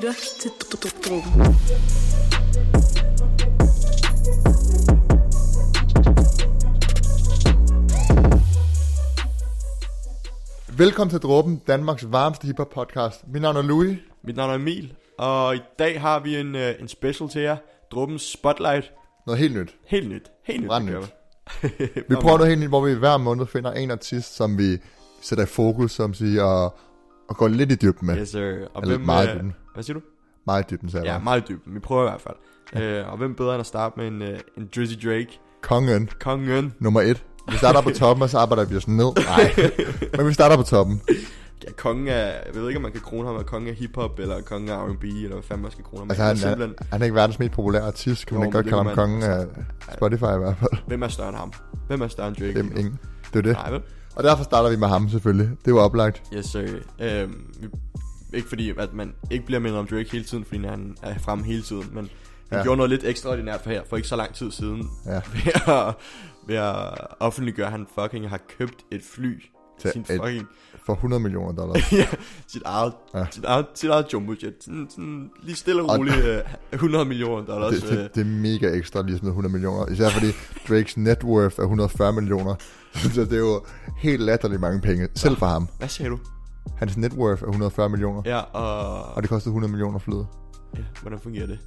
[0.00, 0.50] lytter til
[1.04, 1.56] Dråben.
[10.78, 13.28] Velkommen til Dråben, Danmarks varmeste hiphop podcast.
[13.28, 13.98] Mit navn er Louis.
[14.24, 17.56] Mit navn er Emil, og i dag har vi en, uh, en special til jer.
[17.90, 18.92] Druppens Spotlight.
[19.26, 19.74] Noget helt nyt.
[19.86, 20.30] Helt nyt.
[20.44, 20.68] Helt nyt.
[20.68, 20.94] Brandnyt.
[21.62, 21.84] det vi.
[22.08, 24.78] Vi prøver noget helt nyt, hvor vi hver måned finder en artist, som vi
[25.22, 26.74] sætter i fokus, som siger, og,
[27.28, 28.18] og går lidt i dybden med.
[28.18, 28.40] Yes, sir.
[28.74, 29.54] Og Eller hvem, meget i øh, dybden.
[29.74, 30.00] Hvad siger du?
[30.46, 31.22] Meget i dybden, sagde Ja, jeg.
[31.22, 31.74] meget i dybden.
[31.74, 32.36] Vi prøver i hvert fald.
[33.04, 35.40] Uh, og hvem bedre end at starte med en, uh, en Drizzy Drake?
[35.62, 36.74] Kongen, Kongen.
[36.78, 37.24] nummer et.
[37.50, 39.12] Vi starter på toppen, og så arbejder vi os ned.
[39.26, 39.70] Nej,
[40.16, 41.02] men vi starter på toppen.
[41.64, 42.42] Ja, kongen af...
[42.46, 44.76] Jeg ved ikke, om man kan krone ham af kongen af hiphop, eller kongen af
[44.88, 46.10] R&B, eller hvad fanden man skal krone ham af.
[46.10, 48.48] Altså, han, er er, simpelthen, han er ikke verdens mest populære artist, kan man Jo,
[48.48, 49.30] ikke godt men kalde ham kan kongen man-
[49.88, 50.70] af Spotify i hvert fald.
[50.86, 51.52] hvem er større end ham?
[51.86, 52.54] Hvem er større end Drake?
[52.54, 52.98] Det er ingen.
[53.32, 53.52] Det er det.
[53.52, 53.80] Nej, vel?
[54.16, 55.50] Og derfor starter vi med ham selvfølgelig.
[55.64, 56.22] Det var oplagt.
[56.34, 56.60] Yes, sir.
[57.00, 57.68] Øhm, vi,
[58.34, 61.44] ikke fordi, at man ikke bliver mindet om Drake hele tiden, fordi han er fremme
[61.44, 62.10] hele tiden, men
[62.50, 62.62] han Ja.
[62.62, 65.20] gjorde noget lidt ekstraordinært for her, for ikke så lang tid siden, Ja.
[65.34, 65.94] ved, at,
[66.46, 69.42] ved at offentliggøre, at han fucking har købt et fly
[69.80, 70.46] Til sin et- fucking,
[70.86, 71.92] For 100 millioner dollars.
[71.92, 72.06] ja,
[72.46, 73.24] sit eget, Ja.
[73.30, 74.54] sit eget, sit eget jumbo jet.
[74.60, 76.40] Sådan, sådan lige stille og roligt øh,
[76.72, 77.74] 100 millioner dollars.
[77.74, 79.86] Det, øh, det, det er mega ekstra lige sådan 100 millioner.
[79.92, 80.26] Især fordi
[80.68, 82.54] Drakes net worth er 140 millioner.
[83.14, 83.64] Så det er jo
[83.98, 85.08] helt latterligt mange penge.
[85.14, 85.68] Selv for ham.
[85.78, 86.18] Hvad sagde du?
[86.76, 88.22] Hans net worth er 140 millioner.
[88.24, 89.04] Ja, og...
[89.14, 90.26] Og det kostede 100 millioner flyet.
[90.76, 91.58] Ja, hvordan fungerer det?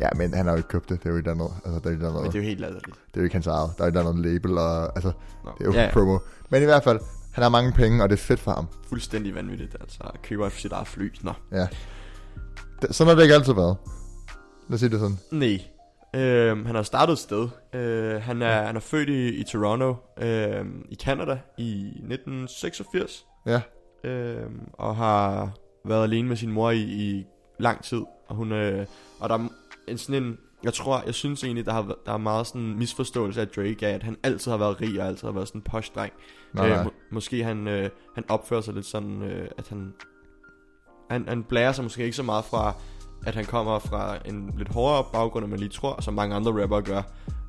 [0.00, 0.98] Ja, men han har jo ikke købt det.
[0.98, 1.52] Det er jo ikke der noget.
[1.64, 2.22] Altså, det er, ikke der noget.
[2.22, 2.96] Men det er jo helt latterligt.
[3.08, 3.70] det er jo ikke hans eget.
[3.78, 4.58] Der er ikke der noget label.
[4.58, 5.12] Og, altså,
[5.44, 5.50] Nå.
[5.58, 5.90] det er jo ja, ja.
[5.92, 6.18] promo.
[6.50, 7.00] Men i hvert fald,
[7.32, 8.66] han har mange penge, og det er fedt for ham.
[8.88, 9.98] fuldstændig vanvittigt, altså.
[10.22, 11.12] Køber han sit eget fly.
[11.22, 11.32] Nå.
[11.52, 11.66] Ja.
[12.82, 13.76] Det, sådan har det ikke altid været.
[14.68, 15.18] Lad os sige det sådan.
[15.32, 15.60] Nej.
[16.14, 17.48] Øhm, han har startet et sted.
[17.74, 23.26] Øh, han, er, han er født i, i Toronto, øh, i Canada, i 1986.
[23.46, 23.60] Ja.
[24.04, 25.50] Øh, og har
[25.84, 27.24] været alene med sin mor i, i
[27.58, 28.02] lang tid.
[28.28, 28.86] Og, hun, øh,
[29.20, 29.48] og der er
[29.88, 30.38] en sådan en...
[30.64, 33.94] Jeg tror, jeg synes egentlig, der, har, der er meget sådan misforståelse af Drake, af
[33.94, 36.12] at han altid har været rig og altid har været sådan en posh-dreng.
[36.54, 36.84] Nej, nej.
[36.84, 39.92] må, måske han, øh, han opfører sig lidt sådan, øh, at han,
[41.10, 42.74] han, han blærer sig måske ikke så meget fra,
[43.26, 46.62] at han kommer fra en lidt hårdere baggrund, end man lige tror, som mange andre
[46.62, 47.02] rapper gør.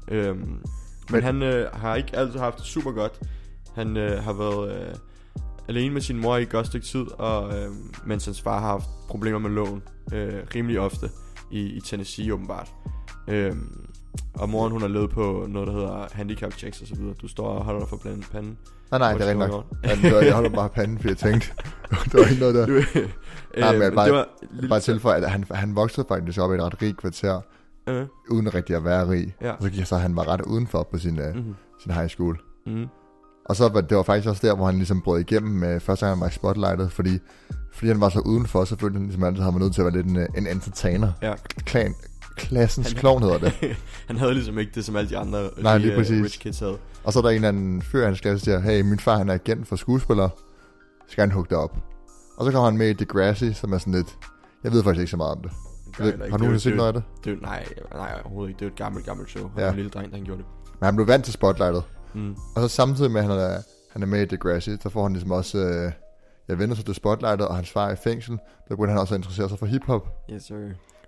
[0.07, 0.61] Øhm, men, Men-
[1.09, 3.19] men han øh, har ikke altid haft det super godt.
[3.75, 4.95] Han øh, har været øh,
[5.71, 7.71] alene med sin mor i et godt stykke tid, og, øh,
[8.05, 9.81] mens hans far har haft problemer med lån
[10.13, 11.09] øh, rimelig ofte
[11.51, 12.73] i, i Tennessee åbenbart.
[13.27, 13.85] Øhm,
[14.33, 17.13] og moren hun har levet på noget, der hedder handicap checks og så videre.
[17.21, 18.23] Du står og holder dig for panden.
[18.31, 18.57] panden.
[18.91, 20.23] Nej, nej, det er rigtigt nok.
[20.25, 21.47] jeg holder bare panden, fordi jeg tænkte,
[22.05, 22.65] det var ikke noget der.
[22.65, 22.73] Du,
[23.59, 24.27] Nej, men øh, bare- det var
[24.69, 27.41] Bare tilføje, at han, han voksede faktisk op i et ret rigt kvarter,
[27.87, 29.35] Øh, uden rigtig at være rig.
[29.41, 29.51] Ja.
[29.51, 32.39] Og så jeg så, han var ret udenfor på sin, mhm, sin high school.
[32.65, 32.85] mhm.
[33.45, 36.05] Og så var det var faktisk også der, hvor han ligesom brød igennem med første
[36.05, 37.19] gang han var i spotlightet, fordi,
[37.73, 39.85] fordi han var så udenfor, så følte han ligesom altid, han var nødt til at
[39.85, 41.11] være lidt en, øh, en entertainer.
[41.21, 41.33] Ja.
[41.65, 41.95] Klan,
[42.35, 43.53] klassens Han- klovn hedder det.
[44.07, 46.23] han havde ligesom ikke det, som alle de andre Nej, rige, lige øh, præcis.
[46.23, 46.77] rich kids havde.
[47.03, 48.99] Og så er der en eller anden fyr i hans klasse, der siger, hey, min
[48.99, 50.29] far han er agent for skuespillere,
[51.07, 51.77] skal han hugge op?
[52.37, 54.17] Og så kommer han med i Degrassi, som er sådan lidt,
[54.63, 55.51] jeg ved faktisk ikke så meget om det.
[55.99, 56.19] Ved, ikke.
[56.29, 57.03] har du nogensinde set noget af det?
[57.25, 58.59] Det nej, nej, overhovedet ikke.
[58.59, 59.49] Det er jo et gammelt, gammelt show.
[59.53, 59.69] Han ja.
[59.69, 60.47] en lille dreng, der han gjorde det.
[60.79, 61.83] Men han blev vant til spotlightet.
[62.15, 62.35] Mm.
[62.55, 63.57] Og så samtidig med, at han er,
[63.91, 65.91] han er med i Degrassi, så får han ligesom også, øh,
[66.47, 68.33] jeg vender sig til spotlightet, og hans far er i fængsel.
[68.69, 70.07] Der begyndte han også at interessere sig for hiphop.
[70.33, 70.55] Yes, sir.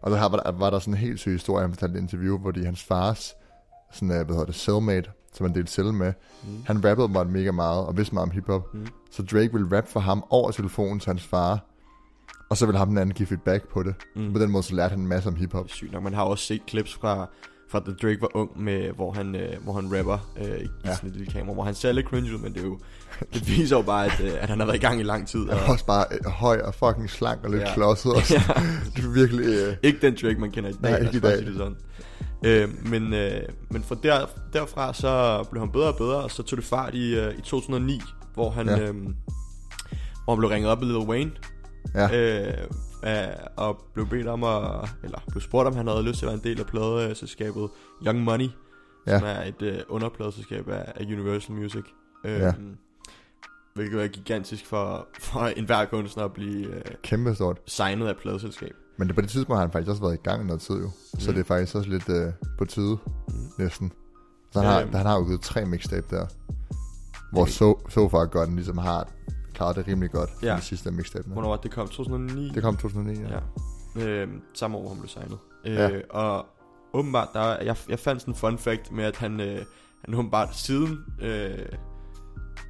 [0.02, 2.02] Og der var der, var der sådan en helt syg historie, han fortalte i et
[2.02, 3.34] interview, hvor de hans fars,
[3.92, 6.64] sådan, øh, hvad hedder det, cellmate, som han delte celle med, Mm.
[6.66, 8.74] han rappede bare mega meget, og vidste meget om hiphop.
[8.74, 8.88] Mm.
[9.12, 11.60] Så Drake ville rap for ham over telefonen til hans far,
[12.50, 13.96] og så ville ham den anden give feedback på det.
[14.16, 14.34] Mm.
[14.34, 15.70] På den måde så lærte han en masse om hiphop.
[15.70, 16.04] Sygt nok.
[16.04, 17.30] Man har også set clips fra,
[17.74, 20.96] fra da Drake var ung, med, hvor, han, øh, hvor han rapper øh, i, Ja.
[20.96, 22.80] sådan et lille kamera, hvor han ser lidt cringe ud, men det, er jo,
[23.34, 25.40] det viser jo bare, at, øh, at han har været i gang i lang tid.
[25.40, 27.74] Han Og, var også bare øh, høj og fucking slank og lidt Ja.
[27.74, 28.12] klodset.
[28.18, 28.42] Og ja.
[28.96, 29.46] det er virkelig...
[29.46, 30.92] Øh, Ikke den Drake, man kender i dag.
[30.92, 31.38] Nej, ikke i dag.
[31.38, 31.76] sige Det sådan.
[32.46, 36.44] Øh, men, øh, men fra der, derfra så blev han bedre og bedre, og så
[36.44, 38.02] tog det fart i, øh, i 2009,
[38.34, 38.80] hvor han, ja.
[38.80, 38.94] øh,
[40.24, 41.32] hvor han blev ringet op af Lil Wayne,
[41.96, 42.18] ja.
[42.52, 42.54] øh,
[43.08, 46.28] øh, og blev bedt om at, eller blev spurgt om han havde lyst til at
[46.30, 47.70] være en del af pladeselskabet
[48.06, 48.50] Young Money,
[49.08, 49.20] Ja.
[49.20, 51.84] som er et øh, underpladeselskab af, af Universal Music.
[52.26, 52.54] Øh, Ja.
[53.76, 57.58] Hvilket er gigantisk for, for enhver kunstner at blive øh, Kæmpe stort.
[57.66, 58.72] signet af pladeselskab.
[58.98, 60.90] Men det, på det tidspunkt har han faktisk også været i gang noget tid jo.
[61.20, 61.34] Så Mm.
[61.36, 62.98] det er faktisk også lidt øh, på tide,
[63.28, 63.34] Mm.
[63.60, 63.92] næsten.
[64.52, 64.94] Så han, har, Øhm.
[64.94, 66.26] han har jo givet tre mixtape der.
[67.32, 69.08] Hvor so, so far godt ligesom har
[69.54, 70.30] klaret det rimelig godt.
[70.42, 70.48] Ja.
[70.48, 70.56] Ja.
[70.56, 71.30] De sidste mixtape.
[71.30, 71.88] Hvornår var det, det kom?
[71.88, 72.50] 2009?
[72.50, 73.40] Det kom 2009, ja.
[73.96, 74.06] Ja.
[74.08, 75.38] Øh, samme år, han blev signet.
[75.66, 76.02] Øh, Ja.
[76.10, 76.46] Og
[76.94, 79.66] åbenbart, der, jeg, jeg fandt sådan en fun fact med, at han, øh,
[80.06, 81.66] han åbenbart siden, øh,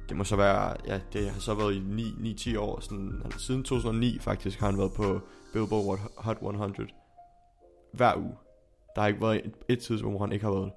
[0.08, 3.64] det må så være, ja, det har så været i 9-10 år, sådan, han, siden
[3.64, 5.20] 2009 faktisk har han været på
[5.52, 6.74] Billboard Hot 100
[7.92, 8.32] hver uge.
[8.94, 10.72] Der har ikke været et, et tidspunkt, hvor han ikke har været det.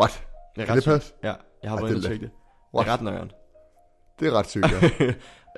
[0.00, 0.26] What?
[0.56, 1.12] Det Kan det passe?
[1.22, 2.32] Ja, jeg har Ej, været inde det og tjekke det.
[2.32, 2.88] Det What?
[2.88, 3.30] er ret nøjeren.
[4.20, 4.66] Det er ret sygt,
[5.00, 5.12] ja.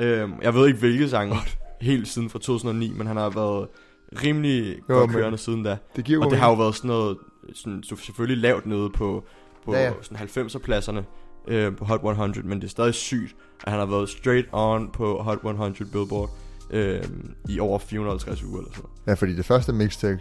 [0.04, 1.36] øhm, jeg ved ikke hvilke sange
[1.80, 3.68] helt siden fra 2009, men han har været
[4.24, 5.76] rimelig Jo, godt kørende siden da.
[5.96, 7.18] Det giver Og det har jo været sådan noget,
[7.54, 9.24] sådan, så selvfølgelig lavt nede på,
[9.64, 9.84] på ja.
[9.84, 9.92] ja.
[10.00, 11.04] sådan 90'er pladserne
[11.48, 14.90] øh, på Hot 100, men det er stadig sygt, at han har været straight on
[14.92, 16.30] på Hot 100 Billboard
[16.72, 17.02] øh,
[17.48, 18.90] i over 450 uger eller sådan.
[19.06, 20.20] Ja, fordi det første mixtape,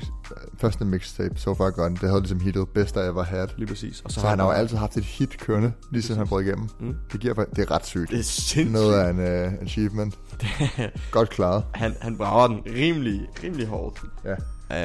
[0.58, 3.48] første mixtape, So Far Gone, det havde ligesom hittet Best I Ever Had.
[3.58, 4.02] Lige præcis.
[4.02, 6.44] Og Så, så han har jo altid haft et hit kørende, lige siden han brød
[6.44, 6.70] igennem.
[6.80, 8.10] Mm, Det, giver, det er ret sygt.
[8.12, 8.72] det er sindssygt.
[8.72, 9.18] Noget af en
[9.48, 10.20] uh, achievement.
[11.12, 11.64] Godt klaret.
[11.74, 14.02] han, han brager den rimelig, rimelig hårdt.
[14.26, 14.36] Ja.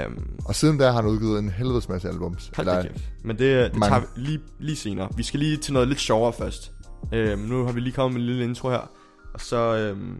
[0.06, 2.50] Um, Og siden da har han udgivet en helvedes masse albums.
[2.56, 3.04] Hold da kæft.
[3.24, 3.90] Men det, det mange.
[3.94, 5.08] tager vi lige, lige senere.
[5.16, 6.72] Vi skal lige til noget lidt sjovere først.
[7.12, 8.90] Øhm, nu har vi lige kommet med en lille intro her.
[9.34, 10.16] Og så øhm,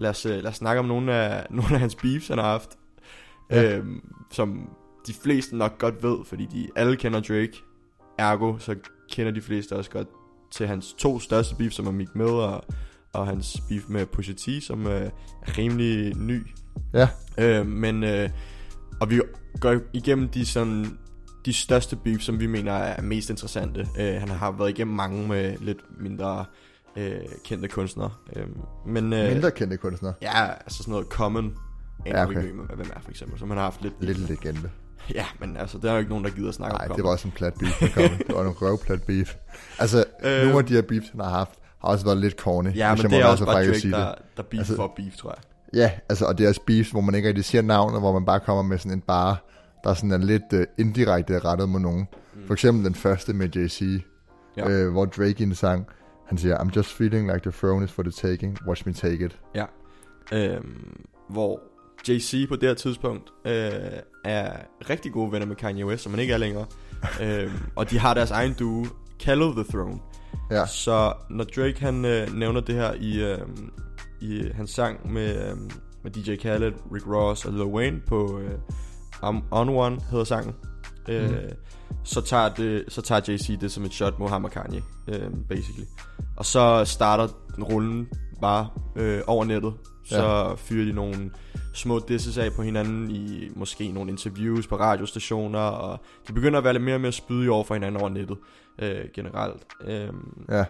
[0.00, 2.50] lad, os, øh, lad os snakke om nogle af, nogle af hans beefs, han har
[2.50, 2.70] haft.
[3.50, 3.76] Ja.
[3.76, 4.00] Øhm,
[4.32, 4.70] som
[5.06, 7.52] de fleste nok godt ved, fordi de alle kender Drake.
[8.18, 8.76] Ergo, så
[9.10, 10.08] kender de fleste også godt
[10.50, 12.64] til hans to største beef, som er Meek Mill og,
[13.12, 15.10] og hans beef med Pusha T, som øh,
[15.42, 16.46] er rimelig ny.
[16.94, 17.08] Ja.
[17.38, 18.30] Øh, men, øh,
[19.00, 19.20] og vi
[19.60, 20.98] går igennem de sådan
[21.44, 23.88] de største beef, som vi mener er mest interessante.
[23.98, 26.44] Øh, han har været igennem mange med lidt mindre
[26.96, 27.12] øh,
[27.44, 28.10] kendte kunstnere.
[28.36, 28.46] Øh,
[28.86, 30.14] men, øh, Mindre kendte kunstnere.
[30.22, 31.54] Ja, altså sådan noget Common.
[32.06, 32.36] Ja, okay.
[32.36, 32.48] okay.
[32.76, 33.94] Hvem er for eksempel, som han har haft lidt.
[34.00, 34.70] Lidt legende.
[35.14, 37.04] Ja, men altså, der er jo ikke nogen, der gider at snakke Nej, om det
[37.04, 38.02] var også en plat beef, der kom.
[38.26, 39.34] Det var en røvplat beef.
[39.78, 40.42] Altså, Øh.
[40.42, 41.50] nogle af de her beefs, han har haft,
[41.80, 42.76] har også været lidt corny.
[42.76, 45.30] Ja, men det er også så bare Drake, der, der beef Altså- for beef, tror
[45.30, 45.38] jeg.
[45.74, 48.24] Ja, altså, og det er også beefs, hvor man ikke rigtig siger navnet, hvor man
[48.24, 49.36] bare kommer med sådan en bare,
[49.84, 52.08] der sådan er lidt uh, indirekte rettet mod nogen.
[52.34, 52.46] Mm.
[52.46, 54.02] For eksempel den første med JC,
[54.56, 54.68] Ja.
[54.68, 55.86] øh, hvor Drake i en sang,
[56.30, 59.24] han siger, I'm just feeling like the throne is for the taking, watch me take
[59.24, 59.38] it.
[60.32, 61.60] Øhm, hvor
[62.08, 63.52] JC på det her tidspunkt øh,
[64.24, 64.52] er
[64.90, 66.66] rigtig gode venner med Kanye West, som man ikke er længere.
[67.22, 68.86] øhm, og de har deres egen duo,
[69.20, 69.98] kaldet The Throne.
[70.50, 73.38] Ja, Så når Drake han øh, nævner det her i, øh,
[74.20, 75.56] i hans sang med, øh,
[76.02, 78.58] med DJ Khaled, Rick Ross og Lil Wayne på øh,
[79.22, 80.54] I'm On One hedder sangen,
[81.10, 81.36] øh, Mm.
[82.04, 85.30] så, tager det, så tager JC det som et shot mod ham og Kanye, øh,
[85.48, 85.86] basically.
[86.36, 88.08] Og så starter den rullen
[88.40, 89.74] bare øh, over nettet.
[90.04, 90.54] Så ja.
[90.54, 91.30] fyrer de nogle
[91.74, 96.64] små disses af på hinanden i måske nogle interviews på radiostationer, og de begynder at
[96.64, 98.38] være lidt mere og mere spydige over for hinanden over nettet
[98.78, 99.62] øh, generelt.
[99.84, 100.64] Øhm, ja.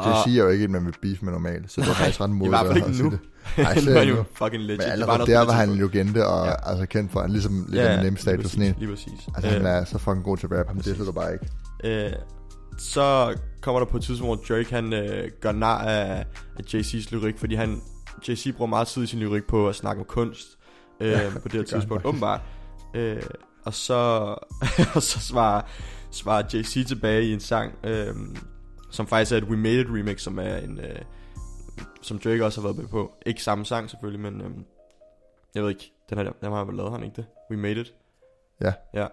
[0.00, 2.20] Og- JC er jo ikke en, man vil beef med normalt, så det er faktisk
[2.20, 3.10] ret i modigt hvert fald at ikke nu.
[3.10, 3.18] det.
[3.58, 4.78] Nej, nu er jo fucking legit.
[4.78, 6.70] Men Det allerede noget der var det han en legende, og Ja.
[6.70, 8.74] altså kendt for, han ligesom lidt af en nem lige status præcis, sådan en.
[8.78, 9.28] Lige præcis.
[9.34, 10.90] Altså, han er så fucking god til rap, han præcis.
[10.90, 11.46] disser du bare ikke.
[11.84, 12.12] øh,
[12.78, 16.24] så kommer der på et tidspunkt, hvor Drake han øh, gør nar af,
[16.58, 17.80] af JC's lyrik, fordi han,
[18.28, 20.48] JC bruger meget tid i sin lyrik på at snakke om kunst
[21.00, 22.40] øh, Ja, ja, på det her det tidspunkt, åbenbart.
[22.94, 23.22] Øh,
[23.64, 23.94] og så,
[24.94, 25.62] og så svarer,
[26.10, 28.06] svarer JC tilbage i en sang, øh,
[28.90, 30.80] som faktisk er et We Made It remix, som er en...
[30.80, 30.98] Øh,
[32.02, 33.12] som Drake også har været med på.
[33.26, 34.64] Ikke samme sang selvfølgelig, men øhm,
[35.54, 37.26] jeg ved ikke, den, her, den har vel lavet han ikke det?
[37.50, 37.94] We Made It?
[38.60, 38.72] Ja.
[38.94, 39.06] Ja.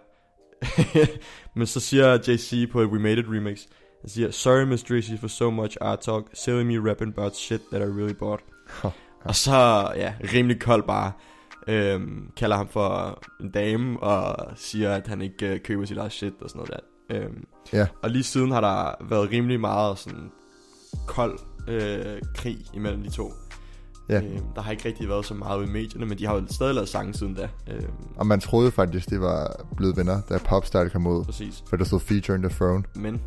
[1.56, 3.66] men så siger JC på et We Made It remix,
[4.02, 7.62] han siger, Sorry Miss Drizzy for so much art talk, selling me rapping about shit
[7.72, 8.44] that I really bought.
[9.24, 11.12] Og så, ja, rimelig kold bare,
[11.68, 16.12] øhm, kalder ham for en dame, og siger, at han ikke øh, køber sit eget
[16.12, 16.80] shit og sådan noget der.
[17.10, 17.88] Øhm, Ja.
[18.04, 20.32] Og lige siden har der været rimelig meget sådan
[21.08, 23.34] kold øh, krig imellem de to.
[24.10, 24.22] Ja.
[24.22, 26.74] Øhm, der har ikke rigtig været så meget i medierne, men de har jo stadig
[26.76, 27.50] lavet sange siden da.
[27.72, 27.86] Øhm,
[28.16, 31.26] Og man troede faktisk, det var blevet venner, da Popstyle kom ud.
[31.26, 31.64] præcis.
[31.70, 32.84] For der stod Featuring the Throne.
[32.96, 33.22] Men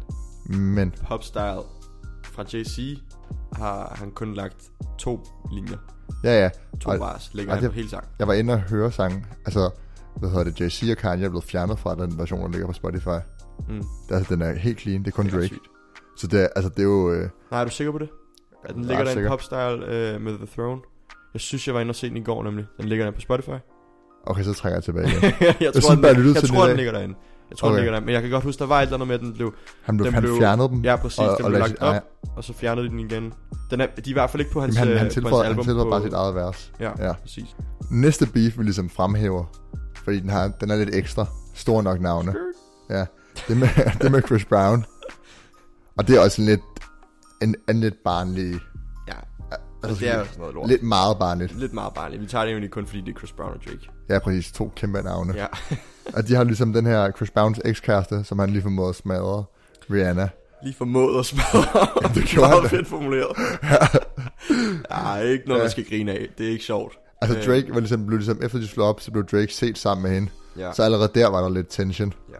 [0.46, 1.60] Men Popstyle
[2.24, 2.98] fra JC
[3.52, 5.20] har han kun lagt to
[5.52, 5.76] linjer.
[6.24, 6.50] ja, ja.
[6.80, 8.04] To Og- bars ligger og han det- på hele sang.
[8.18, 9.26] Jeg var inde og høre sangen.
[9.46, 9.70] Altså,
[10.16, 12.72] hvad hedder det, JC og Kanye er blevet fjernet fra den version, der ligger på
[12.72, 13.08] Spotify.
[13.68, 13.82] Mm.
[14.08, 15.54] Det, altså, den er helt clean, det er kun Det er Drake.
[16.16, 17.12] Så det er, altså, det er jo...
[17.12, 18.08] Øh, Nej, er du sikker på det?
[18.64, 19.30] At den ligger der i sikker.
[19.30, 20.80] Popstyle øh, med The Throne?
[21.34, 22.66] Jeg synes, jeg var inde og se den i går nemlig.
[22.80, 23.50] Den ligger der på Spotify.
[24.26, 25.32] Okay, så trækker jeg tilbage igen.
[25.40, 27.14] jeg synes tror, den, jeg til tror, den ligger derinde.
[27.50, 27.76] Jeg tror, Okay.
[27.76, 28.06] den ligger der.
[28.06, 29.54] Men jeg kan godt huske, der var et eller andet med, at den blev...
[29.82, 30.80] Han, blev, Den han blev- fjernede dem.
[30.84, 31.18] Ja, præcis.
[31.18, 31.94] og, den og blev lagt op,
[32.36, 33.32] og så fjernede de den igen.
[33.70, 35.28] Den er, de er i hvert fald ikke på hans, Jamen, han, øh, han på
[35.28, 35.64] hans han album.
[35.64, 36.72] tilføjer på, bare sit eget vers.
[36.80, 37.06] Ja, Ja.
[37.06, 37.56] ja, præcis.
[37.90, 39.44] Næste beef vi ligesom fremhæver,
[40.04, 41.26] fordi den, har, den er lidt ekstra.
[41.54, 42.34] Stor nok navne.
[42.90, 43.06] Ja,
[43.48, 43.68] det med,
[44.02, 44.84] det med Chris Brown.
[45.98, 46.60] Og det er også en lidt,
[47.42, 48.60] en, en lidt barnlig,
[49.08, 49.12] Ja,
[49.82, 50.68] altså, det er jo sådan noget lort.
[50.68, 51.58] lidt meget barnligt.
[51.58, 52.22] Lidt meget barnligt.
[52.22, 53.90] Vi tager det egentlig kun, fordi det er Chris Brown og Drake.
[54.08, 54.52] Ja, præcis.
[54.52, 55.34] To kæmpe navne.
[55.36, 55.46] Ja.
[56.16, 59.44] Og de har ligesom den her Chris Browns ekskæreste, som han lige formåede at smadre.
[59.90, 60.28] Rihanna.
[60.64, 62.08] Lige formået at smadre.
[62.08, 62.70] det det gjorde han.
[62.70, 63.36] fedt formuleret.
[64.90, 65.64] ja, ikke noget, Ja.
[65.64, 66.26] man skal grine af.
[66.38, 66.98] Det er ikke sjovt.
[67.22, 67.44] Altså Øh.
[67.46, 70.10] Drake var ligesom, blev ligesom, efter de slog op, så blev Drake set sammen med
[70.10, 70.30] hende.
[70.58, 70.72] Ja.
[70.72, 72.12] Så allerede der var der lidt tension.
[72.30, 72.34] Ja.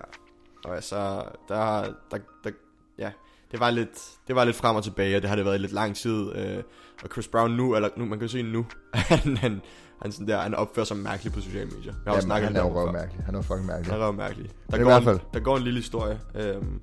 [0.65, 2.51] Og altså, der, der, der,
[2.99, 3.11] ja,
[3.51, 3.99] det var lidt,
[4.29, 6.37] det var lidt frem og tilbage, og det har det været i lidt lang tid.
[6.37, 6.63] Øh,
[7.03, 9.61] og Chris Brown nu, eller nu, man kan jo se nu, han, han,
[10.03, 11.85] han, sådan der, han opfører sig mærkeligt på sociale medier.
[11.85, 13.25] Jeg har Jamen, snakket han er jo røvmærkelig.
[13.25, 13.93] Han er jo fucking mærkelig.
[13.93, 14.51] Han er mærkelig.
[14.51, 15.21] Der, Men i går hvert en, fald.
[15.35, 16.81] der går en lille historie øhm,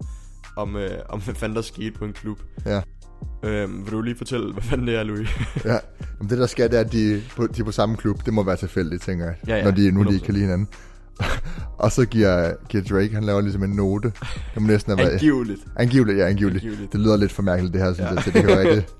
[0.57, 2.39] om, øh, om, hvad fanden der skete på en klub.
[2.65, 2.81] Ja.
[3.43, 5.29] Øhm, vil du lige fortælle, hvad fanden det er, Louis?
[5.65, 5.77] Ja,
[6.19, 8.25] men det der sker, det er, at de, på, de er på samme klub.
[8.25, 9.35] Det må være tilfældigt, tænker jeg.
[9.47, 10.13] Ja, ja, når de, nu de 100%.
[10.13, 10.67] ikke kan lide hinanden.
[11.83, 14.11] og så giver, giver Drake, han laver ligesom en note.
[14.53, 15.13] Det må næsten have været...
[15.13, 15.61] Angiveligt.
[15.75, 16.63] Angiveligt, ja, angiveligt.
[16.63, 16.93] Angiveligt.
[16.93, 18.13] Det lyder lidt for mærkeligt, det her, synes Ja.
[18.15, 18.23] jeg.
[18.23, 18.93] Så det rigtigt.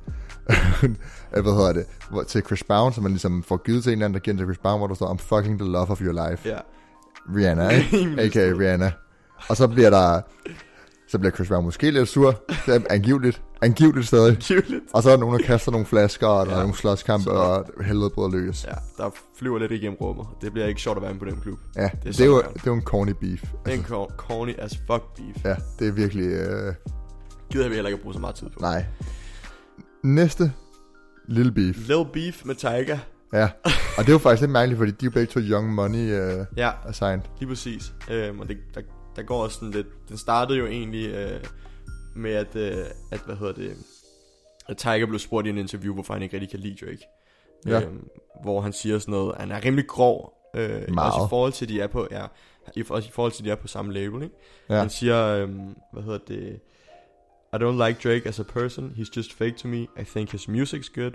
[1.34, 1.86] Øh, hvad hedder det?
[2.10, 4.34] Hvor, til Chris Brown, som man ligesom får givet til en eller anden, der giver
[4.34, 6.50] den til Chris Brown, hvor der står, I'm fucking the love of your life.
[6.50, 6.58] Ja.
[7.36, 8.16] Rihanna, ikke?
[8.22, 8.54] A.k.a.
[8.60, 8.92] Rihanna.
[9.50, 10.22] Og så bliver der...
[11.08, 12.44] Så bliver Chris Brown måske lidt sur.
[12.66, 13.42] Det er angiveligt.
[13.62, 14.30] Angiveligt stadig.
[14.36, 14.84] Angiveligt.
[14.94, 16.58] Og så er der nogen, der kaster nogle flasker, og der Ja.
[16.58, 18.66] er nogle slåskampe, og helvede bryder løs.
[18.66, 19.10] Ja, der
[19.40, 20.26] flyver lidt igennem rummet.
[20.42, 21.60] Det bliver ikke sjovt at være med på den klub.
[21.76, 22.52] Ja, det, det, sådan, er jo, det er.
[22.54, 23.42] det er jo en corny beef.
[23.66, 25.46] Det er en cor- corny as fuck beef.
[25.46, 26.26] Ja, det er virkelig...
[26.28, 26.74] Øh,
[27.52, 28.60] Gider vi heller ikke at bruge så meget tid på.
[28.62, 28.86] nej.
[30.04, 30.52] Næste
[31.28, 31.88] lille beef.
[31.88, 33.00] Lil Beef med Tyga.
[33.34, 33.50] Ja,
[33.98, 36.12] og det er jo faktisk lidt mærkeligt, fordi de er jo begge to Young Money
[36.14, 37.22] øh, Ja, assigned.
[37.40, 37.94] lige præcis.
[38.12, 38.82] Øhm, og det, der,
[39.18, 39.88] der går også sådan lidt...
[40.10, 41.44] Den startede jo egentlig øh,
[42.16, 43.78] med, at, øh, at, hvad hedder det...
[44.68, 47.08] At Tyga blev spurgt i en interview, hvorfor han ikke rigtig kan lide Drake.
[47.66, 47.82] Ja.
[47.82, 48.08] Øhm,
[48.44, 49.36] hvor han siger sådan noget...
[49.40, 50.34] Han er rimelig grov.
[50.56, 51.28] Øh, Også Meget.
[51.28, 52.08] i forhold til, de er på...
[52.12, 52.26] Ja,
[52.76, 54.36] i, også i forhold til, de er på samme label, ikke?
[54.70, 54.80] Ja.
[54.80, 56.60] Han siger, øhm, hvad hedder det...
[57.54, 58.94] I don't like Drake as a person.
[58.98, 59.82] He's just fake to me.
[59.82, 61.12] I think his music's good,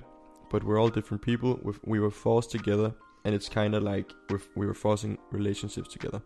[0.51, 1.67] but we're all different people.
[1.67, 2.91] We, we were forced together,
[3.25, 4.07] and it's kind of like
[4.57, 6.21] we were forcing relationships together.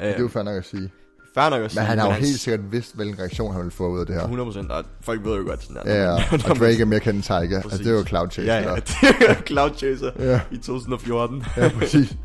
[0.00, 0.90] Det er jo Um, fair nok at sige.
[1.34, 3.58] fair nok at sige, Men han har jo hans- helt sikkert vidst, hvilken reaktion han
[3.60, 4.22] ville få ud af det her.
[4.28, 5.94] 100%, og folk ved jo godt sådan der.
[5.94, 6.24] Ja, ja.
[6.50, 7.62] og Drake er mere kendt end Tiger.
[7.62, 8.04] Altså, det er jo.
[8.04, 8.46] Cloud Chase.
[8.52, 8.74] Ja, ja,
[9.20, 10.40] det er Cloud Chaser ja.
[10.52, 11.44] i 2014.
[11.56, 12.16] ja, præcis.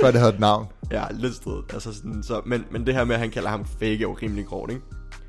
[0.00, 0.66] Før det havde et navn.
[0.90, 1.62] ja, lidt sted.
[1.72, 4.18] Altså sådan, så, men, men det her med, at han kalder ham fake, er jo
[4.22, 4.82] rimelig grovt, ikke?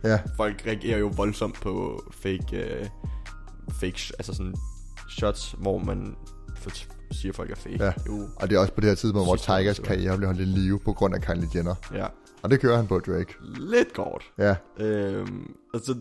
[0.03, 2.85] Ja, folk reagerer jo voldsomt på fake, øh,
[3.79, 4.55] fake altså sådan
[5.09, 6.15] shots, hvor man
[6.55, 6.69] for,
[7.11, 7.83] siger, folk er fake.
[7.85, 7.91] Ja.
[8.07, 9.81] Jo, og det er også på det her tidspunkt, hvor Tigers så.
[9.81, 11.75] karriere bliver holdt i live på grund af Kylie Jenner.
[11.93, 12.05] ja.
[12.43, 13.33] Og det kører han på, Drake.
[13.57, 14.23] Lidt kort.
[14.37, 15.93] Ja, Øhm, altså,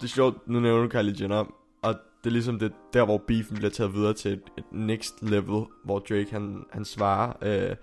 [0.00, 1.44] det er sjovt, nu nævner du Kylie Jenner,
[1.82, 5.14] og det er ligesom det, der, hvor beefen bliver taget videre til et, et next
[5.22, 7.76] level, hvor Drake, han, han svarer øh,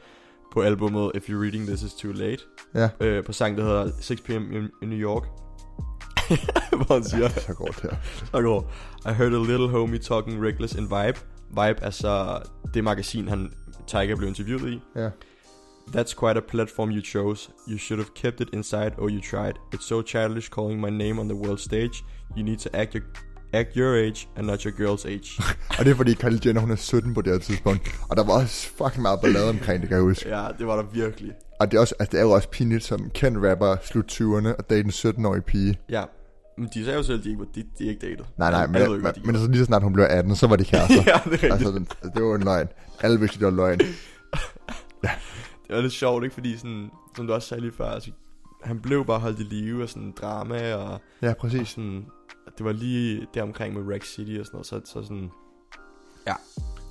[0.53, 2.43] på albumet If You're Reading This Is Too Late,
[2.75, 2.89] ja.
[3.00, 5.24] øh, på sang, der hedder 6pm in, in New York,
[6.86, 7.95] hvor han siger, Så går det her.
[8.31, 8.62] Tak over.
[9.10, 11.19] I heard a little homie talking reckless in Vibe.
[11.51, 12.39] Vibe er så
[12.74, 13.51] det magasin, han
[13.88, 14.81] Tiger blev interviewet i.
[14.96, 15.10] Ja.
[15.88, 17.50] That's quite a platform you chose.
[17.67, 19.53] You should have kept it inside, or you tried.
[19.75, 22.03] It's so childish calling my name on the world stage.
[22.38, 23.03] You need to act your,
[23.53, 25.29] act your age and not your girl's age.
[25.79, 27.96] Og det er fordi Kylie Jenner, hun er 17 på det her tidspunkt.
[28.10, 30.29] Og der var også fucking meget ballade omkring det, kan jeg huske.
[30.29, 31.31] ja, det var der virkelig.
[31.60, 34.55] Og det er, også, altså, det er jo også pinligt som kendt rapper, slut 20'erne,
[34.58, 35.79] og date en 17-årig pige.
[35.89, 36.03] Ja.
[36.58, 38.25] Men de sagde jo selv, at de ikke var de, de ikke datet.
[38.38, 40.48] Nej, nej, Alle men, jo men, men altså, lige så snart hun blev 18, så
[40.48, 40.96] var de kærester.
[41.08, 41.53] ja, det er rigtigt.
[41.53, 42.67] altså, den- altså, det var en løgn.
[43.01, 43.79] Alle vidste, det var løgn.
[45.67, 46.34] Det var lidt sjovt, ikke?
[46.34, 48.12] Fordi sådan, som du også sagde lige før, altså,
[48.63, 51.67] han blev bare holdt i live af sådan drama og Ja, Og præcis.
[51.67, 52.05] sådan,
[52.58, 55.29] det var lige der omkring med Rack City og sådan noget, så, så sådan,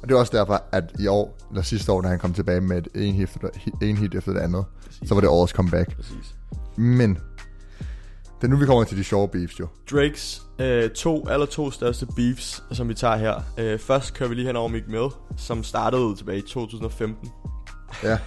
[0.02, 2.60] Og det var også derfor, at i år, eller sidste år, da han kom tilbage
[2.60, 3.48] med et en hit efter,
[3.82, 5.96] en hit efter det andet, præcis, så var det årets comeback.
[5.96, 6.34] præcis.
[6.76, 7.18] Men,
[8.40, 9.66] det er nu, vi kommer til de sjove beefs jo.
[9.90, 13.40] Drakes øh, to, aller to største beefs, som vi tager her.
[13.58, 17.30] Øh, først kører vi lige hen over Mick Mill, som startede tilbage i 2015.
[18.02, 18.18] Ja, ja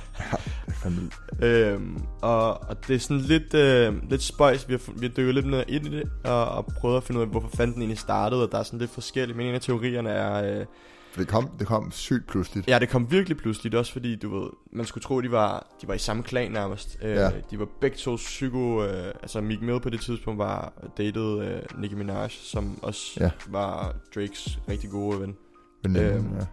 [0.65, 1.09] det er fandme.
[1.41, 4.69] Øhm, og, og det er sådan lidt, øh, lidt spøjs.
[4.69, 7.19] Vi har, vi har dykket lidt ned ind i det, og, og prøvet at finde
[7.19, 8.43] ud af, hvorfor fanden den egentlig startede.
[8.43, 9.37] Og der er sådan lidt forskelligt.
[9.37, 10.59] Men en af teorierne er...
[10.59, 10.65] Øh,
[11.13, 12.67] For det kom, det kom sygt pludseligt.
[12.67, 15.87] Ja, det kom virkelig pludseligt, også fordi, du ved, man skulle tro, de var, de
[15.87, 16.97] var i samme klan nærmest.
[17.01, 17.31] Øh, Ja.
[17.51, 21.61] De var begge to psyko, øh, altså Meek Mill på det tidspunkt var datet øh,
[21.81, 23.31] Nicki Minaj, som også Ja.
[23.47, 25.37] var Drakes rigtig gode ven.
[25.85, 26.45] Øhm, øhm, ja.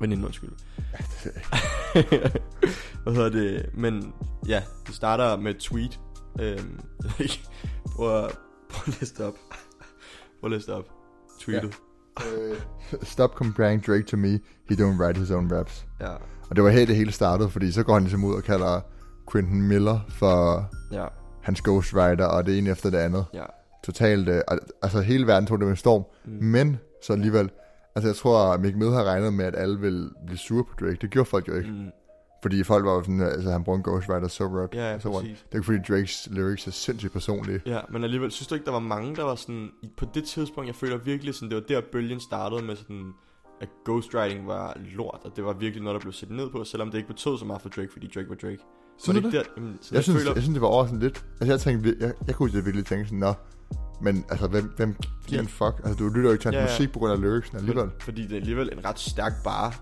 [0.00, 0.50] Veninde, undskyld.
[3.02, 3.70] Hvad hedder det?
[3.74, 4.12] Men
[4.48, 6.00] ja, det starter med et tweet.
[6.40, 6.80] Øhm,
[7.96, 8.38] prøv, at,
[8.70, 9.34] prøv at læse det op.
[10.40, 10.88] Prøv at læse det op.
[11.40, 11.74] Tweetet.
[12.20, 12.56] Øh,
[13.02, 14.28] Stop comparing Drake to me.
[14.70, 15.86] He don't write his own raps.
[16.00, 16.10] Ja.
[16.50, 18.80] Og det var her, det hele startede, fordi så går han ligesom ud og kalder
[19.32, 21.06] Quentin Miller for Ja.
[21.42, 23.24] hans ghostwriter, og det ene efter det andet.
[23.34, 23.44] Ja.
[23.84, 26.02] Totalt, øh, al- altså hele verden tog det med storm.
[26.24, 26.32] Mm.
[26.46, 26.76] Men
[27.06, 27.50] så alligevel,
[27.96, 30.74] altså jeg tror, at Mick Mill har regnet med, at alle ville blive sure på
[30.80, 30.98] Drake.
[31.00, 31.70] Det gjorde folk jo ikke.
[31.70, 31.86] Mm.
[32.42, 34.74] Fordi folk var jo sådan, altså han brugte ghostwriter, so rap.
[34.74, 35.24] Ja, ja, så on.
[35.24, 37.60] Det er fordi Drakes lyrics er sindssygt personlige.
[37.66, 40.68] Ja, men alligevel, synes du ikke, der var mange, der var sådan, på det tidspunkt,
[40.68, 43.12] jeg føler virkelig sådan, det var der bølgen startede med sådan,
[43.60, 46.90] at ghostwriting var lort, og det var virkelig noget, der blev set ned på, selvom
[46.90, 48.58] det ikke betød så meget for Drake, fordi Drake var Drake.
[48.98, 50.86] Så det ikke der, jamen, så Jeg, jeg, synes, føler, jeg synes, det var over
[50.86, 51.24] sådan lidt.
[51.40, 53.34] Altså, jeg tænkte, jeg, jeg kunne jeg virkelig tænkte sådan, nå,
[54.02, 54.96] men altså, hvem, hvem
[55.26, 55.74] giver en fuck?
[55.84, 56.66] Altså, du lytter jo ikke til hans Ja, ja.
[56.68, 57.90] musik på grund af lyricsen alligevel.
[57.90, 59.72] For, fordi det er alligevel en ret stærk bare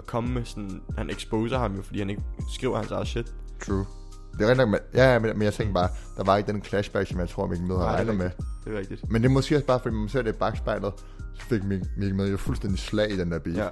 [0.00, 0.82] at komme med sådan...
[0.98, 2.22] Han exposer ham jo, fordi han ikke
[2.54, 3.34] skriver hans eget shit.
[3.62, 3.86] True.
[4.32, 6.62] Det er rigtig nok, men, ja, men, men jeg tænker bare, der var ikke den
[6.64, 8.30] clashback, som jeg tror, Mikkel Med har regnet med.
[8.64, 9.10] Det er rigtigt.
[9.10, 10.92] Men det er måske også bare, fordi man ser det i bagspejlet,
[11.34, 13.56] så fik Mikkel Mikkel Med jo fuldstændig slag i den der beat.
[13.56, 13.68] Ja,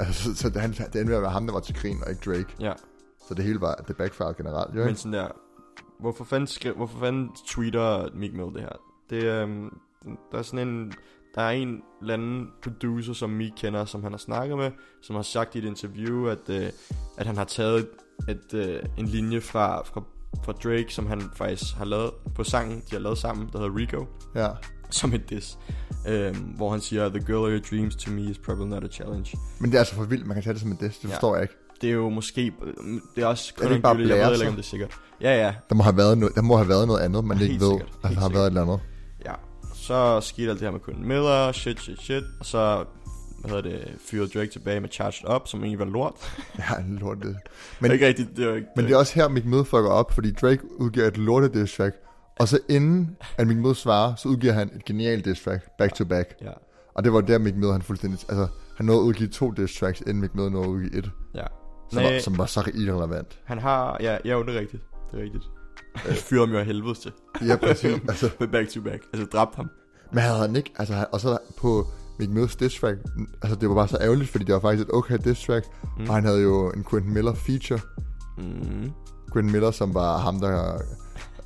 [0.00, 1.96] Altså, så, så det, han, det endte med at være ham, der var til grin,
[2.04, 2.54] og ikke Drake.
[2.60, 2.72] ja.
[3.28, 5.00] Så det hele var, det backfired generelt, jo Men ikke?
[5.00, 5.28] sådan der...
[6.00, 8.76] Hvorfor fanden, skriver, hvorfor fanden tweeter Meek Mill det her?
[9.10, 9.44] Det er...
[9.44, 9.78] Um,
[10.32, 10.92] der er sådan en...
[11.34, 14.70] Der er en eller anden producer, som Meek kender, som han har snakket med,
[15.02, 16.56] som har sagt i et interview, at, uh,
[17.18, 17.86] at han har taget
[18.28, 20.02] et, uh, en linje fra, fra,
[20.44, 23.76] fra Drake, som han faktisk har lavet på sangen, de har lavet sammen, der hedder
[23.76, 24.06] Rico.
[24.34, 24.48] Ja.
[24.92, 25.58] som et diss,
[26.08, 28.88] øhm, hvor han siger, The girl of your dreams to me is probably not a
[28.88, 29.38] challenge.
[29.60, 30.98] Men det er altså for vildt, man kan tage det som en diss.
[30.98, 31.14] Det Ja.
[31.14, 31.54] forstår jeg ikke.
[31.80, 32.52] Det er jo måske,
[33.16, 34.94] det er også Er det ikke bare kun jeg ved ikke, om det er sikkert.
[35.20, 37.54] Ja, ja, Der må have været noget, der må have været noget andet, man ikke
[37.54, 37.70] ved.
[37.70, 38.32] sikkert, Altså, der har sikkert.
[38.32, 38.80] været et eller andet.
[39.80, 42.84] Så skete alt det her med Quentin Miller, shit, shit, shit, og så,
[43.40, 46.14] hvad hedder det, fyrede Drake tilbage med Charged Up, som egentlig var lort.
[46.58, 47.24] Ja, en lort det.
[47.26, 47.36] Men,
[47.80, 50.12] Men- ikke rigtigt, det var ikke, Men det er også her, Mick Mød fucker op,
[50.12, 51.96] fordi Drake udgiver et lortet diss track,
[52.40, 55.94] og så inden at Mick Mød svarer, så udgiver han et genialt diss track, back
[55.94, 56.34] to back.
[56.42, 56.50] Ja,
[56.94, 58.46] Og det var der, Mick Mød han fuldstændig, altså
[58.76, 61.44] han nåede at udgive to diss tracks, inden Mick Mød nåede at udgive et, ja.
[61.92, 62.12] som, Nej.
[62.12, 63.38] var, som var så irrelevant.
[63.44, 64.82] Han har, ja, ja, jo, det er rigtigt,
[65.12, 65.44] det er rigtigt.
[65.94, 67.12] Han fyrede ham jo af helvede til,
[67.46, 67.84] Ja, præcis.
[68.08, 69.70] altså, med back to back, altså dræbte ham.
[70.12, 71.86] men havde han ikke, altså, og så på
[72.18, 72.98] Mick Møds diss track,
[73.42, 75.66] altså det var bare så ærgerligt, fordi det var faktisk et okay diss track,
[75.98, 76.08] mm.
[76.08, 77.80] og han havde jo en Quentin Miller feature,
[78.38, 78.90] Mm.
[79.32, 80.78] Quentin Miller, som var ham, der, der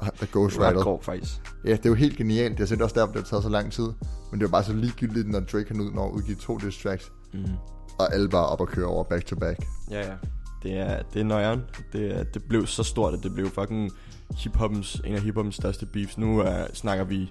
[0.02, 0.82] Ret ghostwriter.
[0.82, 1.32] grov, faktisk.
[1.64, 2.58] Ja, det er jo helt genialt.
[2.58, 3.84] Det er også derfor, det har taget så lang tid.
[4.30, 7.12] Men det var bare så ligegyldigt, når Drake han ud når udgive to diss tracks,
[7.34, 7.44] Mm.
[7.98, 9.58] og alle bare op og køre over back to back.
[9.90, 10.14] Ja, ja.
[10.62, 11.62] Det er, det er nøjeren.
[11.92, 13.90] Det, er, det blev så stort, at det blev fucking
[14.30, 16.18] hiphoppens, en af hiphoppens største beefs.
[16.18, 17.30] Nu er, snakker vi,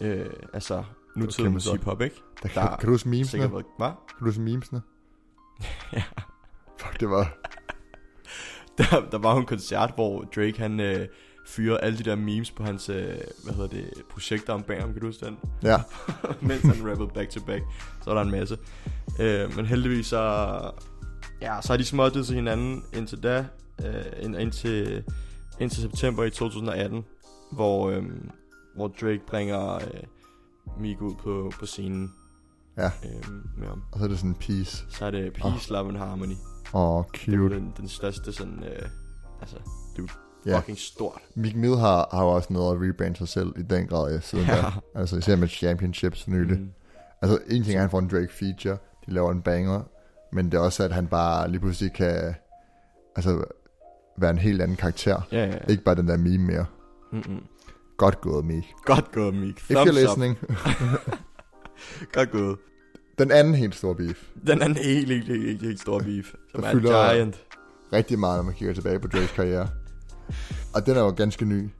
[0.00, 0.84] øh, altså,
[1.16, 2.16] nutidens kæmpe hiphop, ikke?
[2.42, 3.42] Der, kan, Der kan du huske memesene?
[3.42, 3.88] Sikkert hvad?
[3.88, 4.82] Kan du huske memesene?
[5.92, 6.02] Ja.
[6.78, 7.36] Fuck, det var...
[8.78, 11.08] Der, der var jo en koncert, hvor Drake, han øh,
[11.46, 14.92] fyrede alle de der memes på hans, øh, hvad hedder det, projekter om bag ham,
[14.92, 15.38] kan du huske den?
[15.62, 15.76] Ja,
[16.40, 17.62] mens han rappede back to back.
[18.02, 18.58] Så var der en masse.
[19.20, 20.60] Øh, men heldigvis så...
[21.40, 23.46] Ja, så har de småttet til hinanden indtil da.
[23.84, 25.04] Øh, ind, indtil,
[25.60, 27.04] indtil september i 2018.
[27.52, 28.02] Hvor, øh,
[28.76, 29.80] hvor Drake bringer øh,
[30.80, 32.12] Meek ud på, på scenen
[32.76, 32.86] ja.
[32.86, 33.82] øh, med ham.
[33.92, 34.84] Og så er det sådan piece.
[34.90, 36.34] Så er det Peace, Love and Harmony.
[36.74, 37.54] Åh, oh, Det er cute.
[37.54, 38.64] den, den største sådan...
[38.64, 38.88] Øh,
[39.40, 39.56] altså,
[39.96, 40.06] det er
[40.46, 40.58] Ja.
[40.58, 41.20] fucking stort.
[41.34, 44.20] Mick Mill har, har jo også noget at rebrande sig selv i den grad ja,
[44.20, 44.56] siden Ja.
[44.56, 44.64] da.
[44.94, 46.58] Altså især med championships nylig.
[46.60, 46.70] Mm.
[47.22, 48.76] Altså en ting er, at han får en Drake feature.
[49.06, 49.82] De laver en banger.
[50.32, 52.34] Men det er også, at han bare lige pludselig kan...
[53.16, 53.44] Altså
[54.20, 55.20] være en helt anden karakter.
[55.32, 55.56] Ja, ja.
[55.68, 56.66] Ikke bare den der meme mere.
[57.12, 57.40] Mm-mm.
[57.96, 58.64] Godt gået, Meek.
[58.84, 59.94] Godt gået, you're Thumbs up.
[59.96, 60.36] listening.
[62.12, 62.56] Godt gået.
[63.18, 64.22] Den anden helt store beef.
[64.46, 66.32] Den er en helt, helt, helt, helt, helt stor beef.
[66.54, 67.36] Som Der er giant.
[67.92, 69.68] Rigtig meget, når man kigger tilbage på Drakes karriere.
[70.74, 71.70] Og den er jo ganske ny.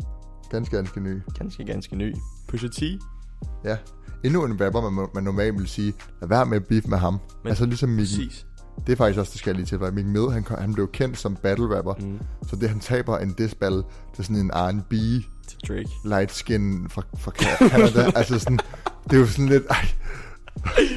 [0.51, 1.21] Ganske, ganske ny.
[1.39, 2.15] Ganske, ganske ny.
[2.49, 2.83] Pusha T.
[3.65, 3.77] Ja.
[4.25, 7.19] Endnu en rapper, man, man normalt vil sige, lad være med at beef med ham.
[7.43, 8.47] Men- altså ligesom Mick, Præcis.
[8.87, 10.89] Det er faktisk også, det skal jeg lige til, for Mick Mill, han, han blev
[10.93, 11.95] kendt som battle rapper.
[11.95, 12.19] Mm.
[12.49, 13.83] Så det, han taber en diss battle
[14.15, 14.93] til sådan en R&B
[15.69, 15.89] Drake.
[16.05, 18.11] light skin fra, fra Ca- Canada.
[18.19, 18.59] altså sådan,
[19.05, 19.87] det er jo sådan lidt, ej,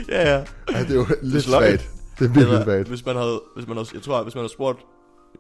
[0.10, 0.44] ja, ja.
[0.68, 1.90] ej det er jo lidt svagt.
[2.20, 2.88] Det er virkelig Eller, svagt.
[2.88, 4.80] hvis man havde, hvis man havde, jeg tror, hvis man havde spurgt,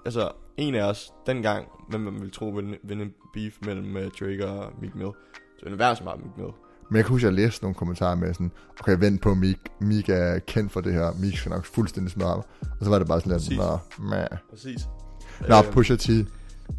[0.06, 4.02] altså en af os dengang, hvem man ville tro ville vinde en beef mellem uh,
[4.20, 5.12] Drake og Meek Mill,
[5.58, 6.50] så ville det være så meget Meek Mill.
[6.94, 9.58] Men jeg kan huske, at jeg læste nogle kommentarer med sådan, okay, vent på, Meek,
[9.82, 11.12] Meek er kendt for det her.
[11.20, 12.44] Meek skal nok fuldstændig smadre ham.
[12.62, 13.78] Og så var det bare sådan lidt, nå,
[14.10, 14.28] meh.
[14.50, 14.88] Præcis.
[15.50, 16.10] Nå, Øhm, Pusha T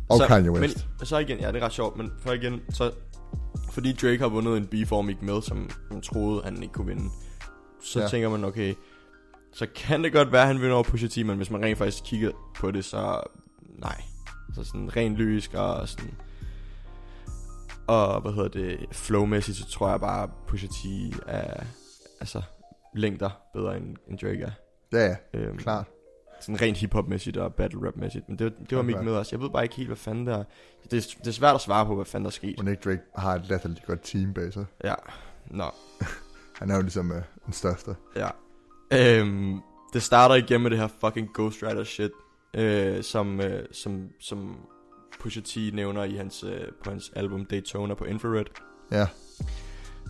[0.08, 0.86] og så- Kanye West.
[0.98, 2.90] Men så igen, ja, det er ret sjovt, men for igen, så
[3.70, 6.86] fordi Drake har vundet en beef over Meek Mill, som man troede, han ikke kunne
[6.86, 7.10] vinde,
[7.84, 8.00] så.
[8.00, 8.08] Ja.
[8.08, 8.74] tænker man, okay,
[9.54, 11.78] så kan det godt være, at han vinder over Pusha T, men hvis man rent
[11.78, 13.20] faktisk kigger på det, så
[13.78, 14.02] nej.
[14.54, 16.10] Så sådan rent lyrisk og sådan...
[17.86, 20.84] Og hvad hedder det, flowmæssigt, så tror jeg bare, Pusha T
[21.26, 21.64] er,
[22.20, 22.42] altså,
[22.94, 24.50] længder bedre end, end Drake er.
[24.92, 25.86] Ja, ja, Øhm, klart.
[26.40, 28.28] sådan rent hiphop-mæssigt og battle rap-mæssigt.
[28.28, 29.04] Men det, var- det var Meek klart.
[29.04, 29.36] Mill også.
[29.36, 30.44] Jeg ved bare ikke helt, hvad fanden der er.
[30.90, 32.58] Det, er- det er svært at svare på, hvad fanden der er sket.
[32.58, 34.64] Men ikke Drake har et latterligt godt team bag sig.
[34.84, 34.94] Ja,
[35.50, 35.64] nå,
[36.58, 37.16] Han er jo ligesom uh,
[37.46, 37.96] den største.
[38.16, 38.28] ja.
[38.92, 39.60] Øhm,
[39.92, 42.10] det starter igen med det her fucking Ghostwriter shit,
[42.54, 44.56] øh, som, øh, som, som
[45.24, 48.44] Pusha T nævner i hans, øh, på hans album Daytona på Infrared.
[48.92, 49.06] Ja,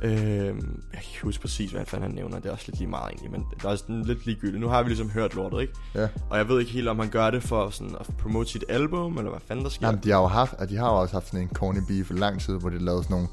[0.02, 0.54] Øh, jeg
[0.92, 2.38] kan ikke huske præcis, hvad fanden han nævner.
[2.38, 4.60] Det er også lidt lige meget egentlig, men det er sådan lidt ligegyldigt.
[4.60, 5.72] Nu har vi ligesom hørt lortet, ikke?
[5.94, 6.08] Ja.
[6.30, 9.18] Og jeg ved ikke helt, om han gør det for sådan at promote sit album,
[9.18, 9.86] eller hvad fanden der sker.
[9.86, 12.06] Jamen, de har jo haft, og de har jo også haft sådan en corny beef
[12.06, 13.28] for lang tid, hvor de lavede sådan nogle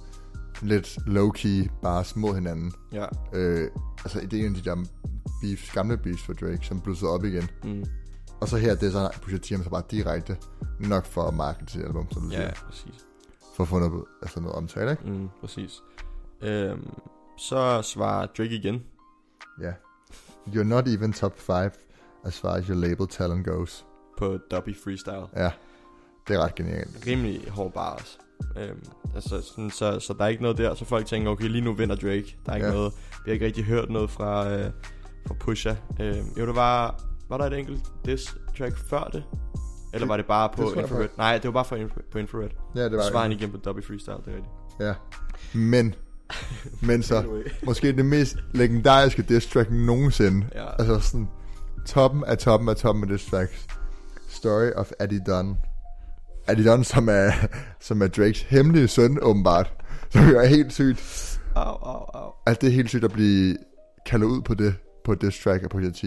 [0.62, 2.74] lidt low-key bars mod hinanden.
[2.94, 3.06] Ja.
[3.34, 3.70] Øh,
[4.04, 4.76] altså, det er en af de der
[5.42, 7.50] beefs, gamle beefs for Drake, som blussede op igen.
[7.64, 7.86] Mm.
[8.42, 10.38] Og så her, det er så Pusha T, så bare direkte
[10.80, 12.54] nok for at markete sit album, som du Ja, siger.
[12.54, 13.06] præcis.
[13.56, 15.04] For at få noget, altså noget omtale, ikke?
[15.10, 15.82] Mm, præcis.
[16.42, 16.88] Øhm,
[17.38, 18.84] så svarer Drake igen.
[19.62, 19.72] Ja.
[20.48, 21.72] You're not even top 5
[22.24, 23.86] as far as your label talent goes.
[24.18, 25.26] på Dobby Freestyle.
[25.44, 25.52] Ja,
[26.28, 27.08] det er ret genialt.
[27.08, 28.18] Rimelig hård bar også.
[28.58, 28.84] Øhm,
[29.16, 31.74] altså, sådan, så, så der er ikke noget der, så folk tænker, okay, lige nu
[31.74, 32.38] vinder Drake.
[32.46, 32.74] Der er ikke Ja.
[32.74, 32.94] noget,
[33.26, 34.72] vi har ikke rigtig hørt noget fra, øh,
[35.28, 35.76] fra Pusha.
[36.00, 39.24] Øhm, jo, det var, var der et enkelt diss track før det?
[39.94, 41.08] Eller Det- var det bare på det Infrared?
[41.18, 41.78] Nej, det var bare for
[42.12, 42.50] på Infrared.
[42.76, 44.54] Ja, det var Så var han igen på Dobby Freestyle, det er rigtigt.
[44.80, 44.94] Ja.
[45.60, 45.96] Men,
[46.82, 47.24] men så,
[47.66, 50.48] måske det mest legendariske diss track nogensinde.
[50.56, 50.66] Ja.
[50.80, 51.28] Altså sådan,
[51.86, 53.68] toppen af toppen af toppen af diss tracks.
[54.30, 55.58] Story of Eddie Dunn.
[56.50, 57.32] Eddie Dunn, som er,
[57.88, 59.74] som er Drakes hemmelige søn, åbenbart.
[60.14, 61.40] Som jo er helt sygt.
[61.56, 62.32] Au, au, au.
[62.46, 63.58] Altså, det er helt sygt at blive
[64.06, 66.04] kaldet ud på det, på diss track af Pusha T.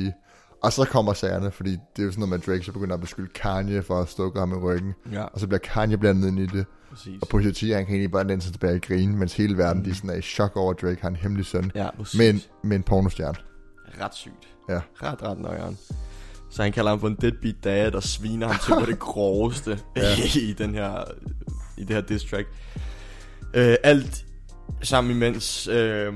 [0.64, 2.94] Og så kommer sagerne, fordi det er jo sådan noget med, at Drake så begynder
[2.94, 4.94] at beskylde Kanye for at stukke ham i ryggen.
[5.12, 6.66] Ja, Og så bliver Kanye blandet ind i det.
[6.90, 7.22] præcis.
[7.22, 9.79] Og Pusha T, han kan egentlig bare læne sig tilbage og grine, mens hele verden,
[9.79, 9.85] Mm.
[9.85, 11.72] de er sådan er i chok over, at Drake har en hemmelig søn.
[11.74, 12.18] Ja, præcis.
[12.18, 13.35] Med en, med en pornostjerne.
[14.00, 14.48] Ret sygt.
[14.68, 14.81] Ja.
[15.03, 15.79] Ret, ret nøjeren.
[16.50, 19.79] Så han kalder ham for en deadbeat dad, der sviner ham til på det groveste
[19.96, 20.03] Ja.
[20.48, 21.05] i den her
[21.77, 22.46] i det her diss track.
[23.55, 24.24] Øh, alt
[24.83, 26.12] sammen imens øh,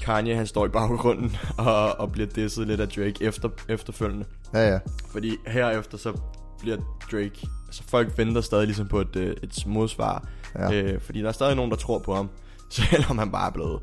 [0.00, 4.26] Kanye han står i baggrunden og, og bliver disset lidt af Drake efter, efterfølgende.
[4.54, 4.78] Ja, ja.
[5.10, 6.20] Fordi herefter så
[6.60, 6.76] bliver
[7.12, 7.48] Drake...
[7.66, 10.28] Altså folk venter stadig ligesom på et, øh, et modsvar.
[10.58, 10.72] Ja.
[10.72, 12.30] Øh, fordi der er stadig nogen, der tror på ham.
[12.70, 13.80] Selvom han bare er blevet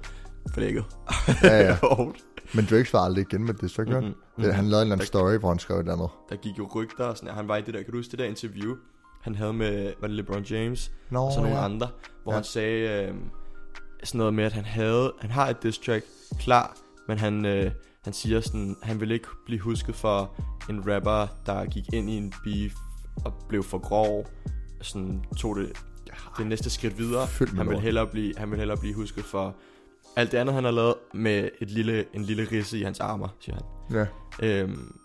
[0.54, 0.86] flækket.
[1.44, 1.78] Ja, ja.
[2.56, 4.04] Men Drake svarede aldrig igen med det, så mm-hmm.
[4.04, 6.10] Mhm, det, Han lavede en eller anden story, hvor han skrev et eller andet.
[6.30, 8.12] der gik jo rygter og sådan, at han var i det der, kan du huske
[8.12, 8.76] det der interview,
[9.22, 11.66] han havde med, var det LeBron James, Nå, og så nogle ja.
[11.66, 11.88] andre,
[12.24, 12.38] hvor ja.
[12.38, 13.16] han sagde øh,
[14.04, 16.06] sådan noget med, at han havde, han har et diss track
[16.40, 17.72] klar, men han, øh,
[18.04, 20.32] han siger sådan, han vil ikke blive husket for
[20.70, 22.74] en rapper, der gik ind i en beef
[23.26, 24.28] og blev for grov,
[24.82, 25.72] sådan tog det,
[26.38, 27.28] det næste skridt videre.
[27.56, 29.56] Han vil, hellere blive, han vil hellere blive husket for
[30.16, 33.28] alt det andet, han har lavet med et lille, en lille risse i hans armer,
[33.40, 33.98] siger han.
[33.98, 34.06] Ja,
[34.44, 34.96] Øhm,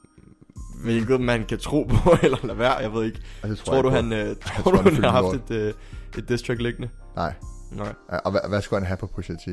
[0.83, 3.21] hvilket man kan tro på, eller lade være, jeg ved ikke.
[3.43, 3.95] det tror, Tror, jeg du, på.
[3.95, 5.75] han, øh, tror tror, du, han har haft et, øh,
[6.19, 6.89] et diss track liggende?
[7.17, 7.35] Nej.
[7.71, 7.95] Nej.
[8.13, 9.47] Ja, Og hvad, hvad skulle han have på Pusha T?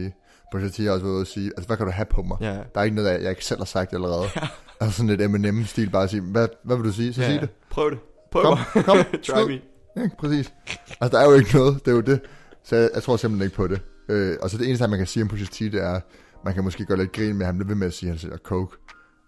[0.52, 2.38] Pusha T har også været ude at sige, altså hvad kan du have på mig?
[2.42, 2.54] Ja.
[2.54, 4.26] Der er ikke noget, jeg, jeg ikke selv har sagt allerede.
[4.82, 7.14] Altså sådan lidt Eminem-stil, bare at sige, hvad, hvad vil du sige?
[7.14, 7.32] Så ja.
[7.32, 7.50] sig det.
[7.70, 8.00] Prøv det.
[8.32, 8.98] Prøv Kom, kom,
[9.28, 9.60] Try me.
[9.98, 10.54] Ja, præcis.
[11.02, 12.22] Altså, der er jo ikke noget, det er jo det.
[12.64, 13.82] Så jeg, jeg tror simpelthen ikke på det.
[14.10, 16.00] Øh, og så det eneste, man kan sige om Pusha T, det er,
[16.46, 18.20] man kan måske gøre lidt grin med, han bliver ved med at sige, at han
[18.20, 18.78] sælger coke.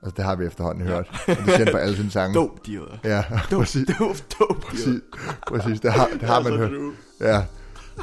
[0.03, 1.07] Altså, det har vi efterhånden hørt.
[1.27, 2.35] Og det siger på alle sine sange.
[2.35, 2.97] Dope dealer.
[3.03, 3.87] Ja, Dope, præcis.
[3.99, 4.99] dope, dope Præcis, dealer.
[5.47, 5.79] præcis.
[5.81, 6.71] Det har, det har man Altså, hørt.
[6.71, 7.43] du- Ja,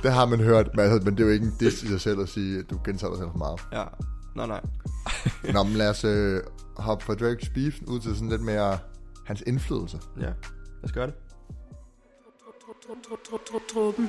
[0.03, 2.01] det har man hørt, men, altså, men det er jo ikke en diss i sig
[2.01, 3.61] selv at sige, at du gentager dig selv for meget.
[3.73, 3.85] Ja.
[4.37, 4.61] Nej, nej.
[5.53, 6.41] Nå, men lad os øh,
[6.77, 8.79] hoppe fra Drake's beef ud til sådan lidt mere
[9.27, 9.99] hans indflydelse.
[10.17, 10.23] Ja.
[10.23, 10.33] Lad
[10.85, 11.15] os gøre det.
[13.73, 14.09] Truppen.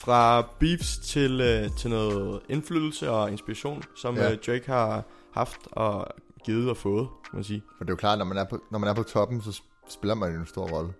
[0.00, 4.22] Fra beefs til, øh, til noget indflydelse og inspiration, som Ja.
[4.24, 4.32] ja.
[4.32, 5.04] øh, Drake har
[5.36, 6.06] haft og
[6.44, 7.62] givet og fået, kan man sige.
[7.78, 9.62] For det er jo klart, når man er på, når man er på toppen, så
[9.88, 10.92] spiller man jo en stor rolle.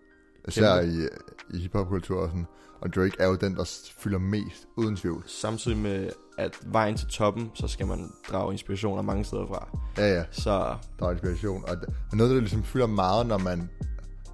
[0.49, 1.09] Især i,
[1.57, 2.47] i hiphop-kultur og sådan.
[2.81, 5.25] Og Drake er jo den, der fylder mest, uden tvivl.
[5.27, 9.69] Samtidig med, at vejen til toppen, så skal man drage inspirationer mange steder fra.
[9.99, 11.65] Ja, ja, Så der er inspiration.
[11.69, 11.77] Og,
[12.11, 13.71] og noget, der ligesom fylder meget, når man,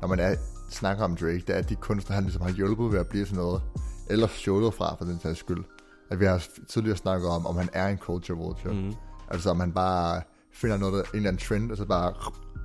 [0.00, 0.34] når man er,
[0.70, 3.26] snakker om Drake, det er, at de kunstnere, han ligesom har hjulpet ved at blive
[3.26, 3.62] sådan noget.
[4.10, 5.64] Eller stjålet fra, for den sags skyld.
[6.10, 8.74] At vi har tidligere snakket om, om han er en culture vulture.
[8.74, 8.94] Mm.
[9.32, 12.14] Altså om han bare finder noget, en eller anden trend, og så bare...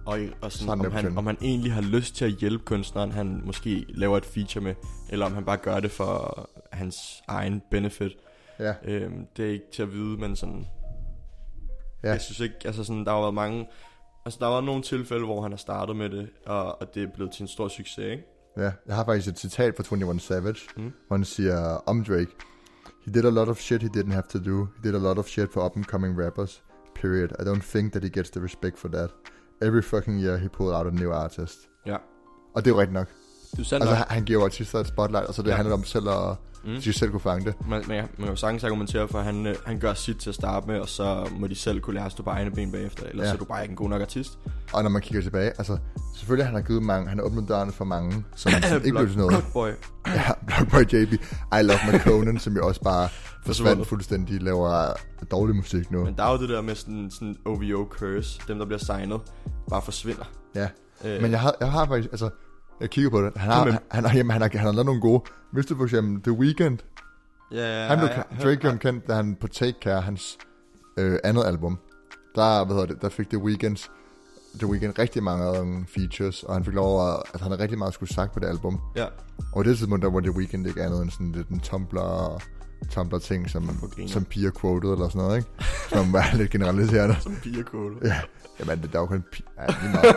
[0.05, 3.11] Og, og sådan, Sådan om, han, om han egentlig har lyst til at hjælpe kunstneren,
[3.11, 4.75] han måske laver et feature med,
[5.09, 6.95] eller om han bare gør det for hans
[7.27, 8.11] egen benefit.
[8.59, 10.65] Ja, Øhm, det er ikke til at vide, men sådan...
[12.03, 12.09] Ja.
[12.11, 13.67] Jeg synes ikke, altså sådan, der har været mange...
[14.25, 17.07] Altså, der været nogle tilfælde, hvor han har startet med det, og, og det er
[17.15, 18.23] blevet til en stor succes, ikke?
[18.57, 18.71] ja.
[18.87, 20.91] Jeg har faktisk et citat fra 21 Savage, Mm.
[21.07, 22.31] hvor han siger om Drake.
[23.07, 24.67] He did a lot of shit he didn't have to do.
[24.75, 26.61] He did a lot of shit for up-and-coming rappers.
[26.93, 27.31] Period.
[27.39, 29.09] I don't think that he gets the respect for that.
[29.61, 31.69] Every fucking year he pulled out a new artist.
[31.85, 31.97] Ja.
[32.55, 33.07] Og det er rigtigt nok.
[33.59, 35.49] Er sandt Altså, han, giver jo artister et spotlight, og så det.
[35.49, 35.55] Ja.
[35.55, 36.69] handler om selv at, Mm.
[36.73, 37.55] De skal selv kunne fange det.
[37.67, 40.29] Man, man, man kan jo sagtens argumentere for, at han, øh, han gør sit til
[40.29, 42.71] at starte med, og så må de selv kunne lære at stå på egne ben
[42.71, 43.27] bagefter, ellers Ja.
[43.27, 43.33] ja.
[43.33, 44.39] er du bare ikke en god nok artist.
[44.73, 45.77] Og når man kigger tilbage, altså
[46.15, 48.51] selvfølgelig han har givet mange, han har åbnet dørene for mange, som
[48.85, 49.31] ikke blev til noget.
[49.31, 49.69] Blockboy.
[50.07, 51.13] Ja, Blockboy JB,
[51.59, 53.09] I Love McConan, som jo også bare
[53.45, 54.93] forsvandt fuldstændig, laver
[55.31, 56.03] dårlig musik nu.
[56.05, 59.19] Men der er jo det der med sådan, sådan OVO curse, dem der bliver signet,
[59.69, 60.23] bare forsvinder.
[60.55, 60.67] Ja,
[61.05, 62.29] Øh, men jeg har, jeg har faktisk, altså,
[62.81, 65.01] jeg kigger på det, han har, han, han, jamen, han, har, han har lavet nogle
[65.01, 66.79] gode, hvis du for eksempel The Weeknd,
[67.51, 70.37] ja, ja, han blev, ja, Drake blev kendt, da han på Take Care, hans
[70.97, 71.79] øh, andet album,
[72.35, 73.77] der, hvad hedder det, der fik The Weeknd,
[74.59, 77.93] The Weeknd rigtig mange um, features, og han fik lov at, at han rigtig meget
[77.93, 78.79] skulle sagt på det album.
[78.95, 79.05] Ja,
[79.53, 82.41] Og det tidspunkt, der var The Weeknd ikke andet end sådan lidt en Tumblr,
[82.89, 85.49] Tumblr ting, som, som piger quoted eller sådan noget, ikke?
[85.89, 87.15] Som var lidt generaliserende.
[87.21, 87.95] som pigerkåle.
[88.03, 88.15] Ja,
[88.59, 90.15] jamen det er jo kun pi- ja, lige meget.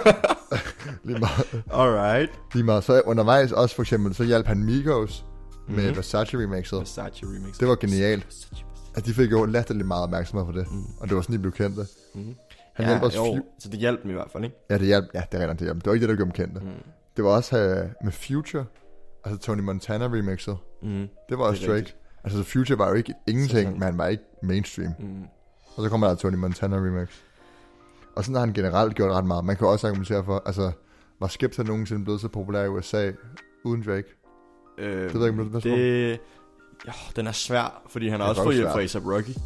[1.05, 1.65] lige meget.
[1.73, 2.31] Alright.
[2.55, 2.85] Lige meget.
[2.85, 5.25] Så undervejs også for eksempel, så hjalp han Migos
[5.69, 5.97] med Mhm.
[5.97, 6.79] Versace remixet.
[6.79, 7.59] Versace remix.
[7.59, 8.25] Det var genialt.
[8.27, 8.65] Versace.
[8.95, 10.73] At de fik jo latterligt meget opmærksomhed for det.
[10.73, 10.85] Mm.
[11.01, 11.81] Og det var sådan, de blev kendte.
[12.15, 12.35] Mm.
[12.75, 14.57] Han ja, hjalp også jo, så det hjalp dem i hvert fald, ikke?
[14.71, 15.05] Ja, det hjalp.
[15.15, 15.77] Ja, det er rigtigt, det hjalp.
[15.79, 16.61] Det var ikke det, der gjorde dem kendte.
[16.61, 16.71] Mm.
[17.17, 18.65] Det var også uh, med Future.
[19.25, 20.57] Altså Tony Montana remixet.
[20.83, 21.07] Mm.
[21.29, 21.95] Det var også Det er Drake.
[22.25, 23.73] Altså Future var jo ikke ingenting, Sådan.
[23.73, 24.93] men han var ikke mainstream.
[24.99, 25.23] Mm.
[25.77, 27.09] Og så kommer der Tony Montana remix.
[28.17, 29.45] Og sådan har han generelt gjort ret meget.
[29.45, 30.73] Man kan også argumentere for, altså,
[31.21, 33.11] var Skepta nogensinde blevet så populær i USA
[33.65, 34.09] uden Drake?
[34.79, 35.59] Øh, ved jeg ikke, om du?
[35.61, 36.19] det,
[36.87, 39.39] jo, den er svær, fordi han har Det også fået hjælp fra A$AP Rocky.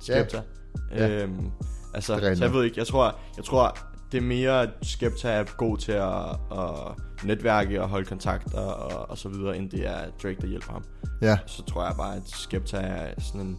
[0.00, 0.42] Skepta.
[0.90, 1.06] Ja.
[1.06, 1.22] Ja.
[1.22, 1.50] Øhm,
[1.94, 3.78] altså, Det er rigtigt så jeg ved ikke, jeg tror, jeg tror,
[4.12, 8.74] det er mere, at Skepta er god til at, at netværke og holde kontakt og,
[9.10, 10.84] og, så videre, end det er Drake, der hjælper ham.
[11.22, 13.58] Ja, Så tror jeg bare, at Skepta er sådan en,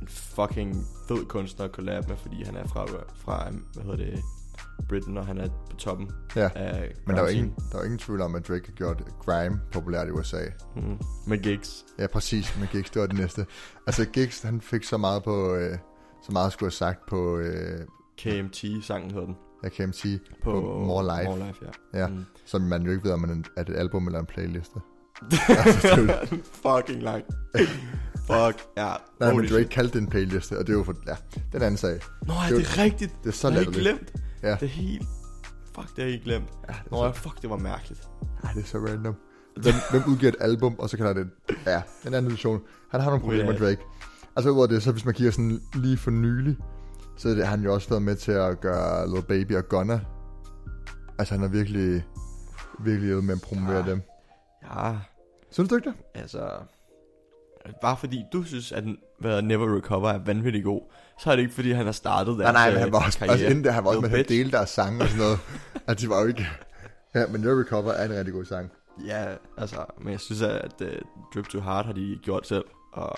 [0.00, 0.76] en fucking
[1.08, 4.20] fed kunstner at collab med, fordi han er fra, fra hvad hedder det,
[4.88, 6.50] Britain, og han er på toppen ja.
[6.54, 9.60] af Men der er, ingen, der er ingen tvivl om, at Drake har gjort grime
[9.72, 10.42] populært i USA.
[10.76, 10.98] Mhm.
[11.26, 11.84] Med gigs.
[11.98, 12.58] Ja, præcis.
[12.58, 13.46] Men Giggs, det var det næste.
[13.86, 15.54] Altså, Giggs, han fik så meget på...
[15.54, 15.78] Øh,
[16.22, 17.38] så meget skulle have sagt på...
[17.38, 17.86] Øh,
[18.22, 19.36] KMT-sangen hedder den.
[19.76, 21.30] kan sige, På, På More Life.
[21.30, 21.58] More Life,
[21.94, 22.00] ja.
[22.00, 22.06] Ja.
[22.06, 22.24] Mm.
[22.44, 24.80] som man jo ikke ved, om man er det et album eller en playliste.
[25.48, 27.24] altså, det er Fucking lang.
[28.26, 28.92] Fuck, ja.
[29.20, 29.70] nej, men Drake shit.
[29.70, 30.94] kaldte det en playliste, og det er jo for...
[31.06, 31.14] Ja,
[31.52, 32.00] den anden sag.
[32.26, 33.12] Nå, ja, det er det er rigtigt.
[33.24, 33.98] Det er så Det har jeg latterligt.
[34.12, 34.22] glemt.
[34.42, 34.50] Ja.
[34.50, 35.06] Det er helt...
[35.74, 36.48] Fuck, det jeg ikke glemt.
[36.68, 38.08] Ja, det er, Nå, ja, så, fuck, det var mærkeligt.
[38.44, 39.14] ja, det er så random.
[39.62, 41.28] Hvem, hvem udgiver et album, og så kalder det...
[41.66, 42.60] Ja, den anden edition.
[42.90, 43.58] Han har nogle problemer.
[43.58, 43.80] Drake.
[44.36, 46.56] Altså udover det, så hvis man kigger sådan lige for nylig,
[47.16, 50.00] så det, han jo også været med til at gøre Lil Baby og Gunna.
[51.18, 52.04] Altså han har virkelig,
[52.84, 53.86] virkelig hjulpet med at promovere Ah.
[53.86, 54.02] dem.
[54.76, 54.96] Ja,
[55.50, 55.96] Synes du ikke det?
[56.14, 56.50] altså...
[57.82, 58.84] Bare fordi du synes, at
[59.18, 60.80] hvad, Never Recover er vanvittigt god,
[61.18, 63.04] så er det ikke fordi, han har startet Nej, nej, deres, men han øh, var
[63.06, 63.34] også, karriere.
[63.34, 65.38] også inden der, han var også med Little at dele deres sange og sådan noget.
[65.88, 66.46] at de var jo ikke...
[67.14, 68.70] Ja, men No Recover er en rigtig god sang.
[69.06, 69.24] Ja,
[69.58, 70.86] altså, men jeg synes, at uh,
[71.34, 73.12] Drip Too Hard har de gjort selv, og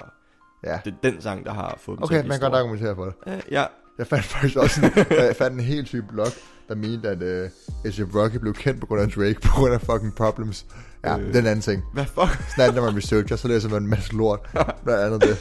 [0.64, 0.80] Ja.
[0.84, 3.14] det er den sang, der har fået dem Okay, man kan godt argumentere for det.
[3.26, 3.64] Uh, ja,
[3.98, 6.26] Jeg fandt faktisk også en, jeg fandt en helt syg blog,
[6.68, 7.50] der mente, at uh,
[7.84, 10.66] A$AP Rocky blev kendt på grund af Drake, på grund af fucking problems.
[11.04, 11.28] Ja, Øh.
[11.28, 11.34] øh.
[11.34, 11.82] den anden ting.
[11.92, 12.58] hvad fuck?
[12.58, 14.40] Er det, når man researcher, så læser man en masse lort.
[14.84, 15.36] Blandt andet det.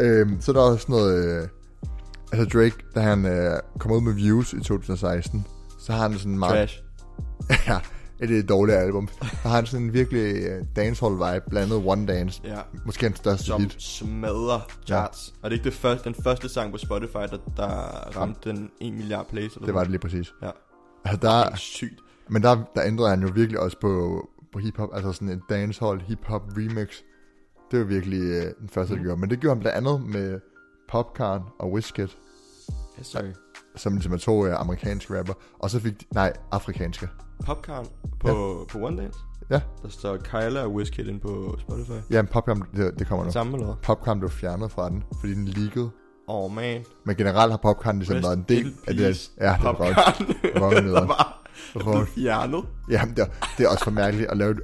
[0.00, 1.42] Øhm, så er der også noget...
[1.42, 1.48] Øh,
[2.32, 5.46] altså Drake, da han øh, kom ud med Views i 2016,
[5.80, 6.52] så har han sådan meget...
[6.52, 6.82] Trash.
[7.68, 7.78] ja,
[8.20, 9.08] et, et dårligt album.
[9.20, 12.40] Der har han sådan en virkelig uh, dancehall vibe, blandt andet One Dance.
[12.44, 13.76] Ja, Måske hans største som hit.
[13.82, 15.34] smadrer charts.
[15.42, 17.68] Og det er ikke det første, den første sang på Spotify, der, der
[18.16, 19.52] ramte den 1 milliard plays.
[19.54, 20.32] Eller Det var det lige præcis.
[20.42, 20.50] Ja.
[21.04, 22.00] Altså, Det der, er sygt.
[22.30, 26.00] men der, der ændrede han jo virkelig også på, på hiphop, altså sådan en dancehall
[26.00, 26.88] hiphop remix.
[27.70, 29.04] Det var virkelig øh, den første, der Mhm.
[29.06, 29.20] gjorde.
[29.20, 30.40] Men det gjorde han blandt andet med
[30.88, 32.08] Popcorn og Wizkid,
[32.98, 33.32] Yes, sorry.
[33.76, 35.34] som ligesom er to øh, amerikanske rapper.
[35.58, 37.08] Og så fik de, nej, afrikanske.
[37.46, 37.86] Popcorn
[38.20, 39.18] på, på One Dance.
[39.50, 39.60] Ja.
[39.82, 41.92] Der står Kyla og Wizkid ind på Spotify.
[42.10, 43.30] Ja, men Popcorn, det, det kommer nu.
[43.30, 43.74] Samme eller?
[43.82, 45.90] Popcorn blev fjernet fra den, fordi den leakede.
[46.26, 46.84] Oh man.
[47.04, 49.30] Men generelt har Popcorn ligesom Rest været en del af det.
[49.40, 49.94] Ja, det er Popcorn.
[50.62, 50.94] røvnederen.
[51.08, 52.64] der var der blev fjernet.
[52.90, 53.26] Jamen, det er,
[53.58, 54.56] det er også for mærkeligt at lave,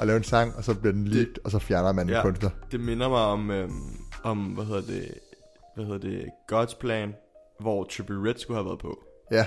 [0.00, 2.16] at lave en sang, og så bliver den leaked, og så fjerner man Ja.
[2.16, 2.50] en kunstner.
[2.72, 3.72] Det minder mig om, øhm,
[4.24, 5.14] om hvad hedder det,
[5.76, 7.14] hvad hedder det, God's Plan,
[7.60, 8.98] hvor Trippie Red skulle have været på.
[9.30, 9.46] Ja,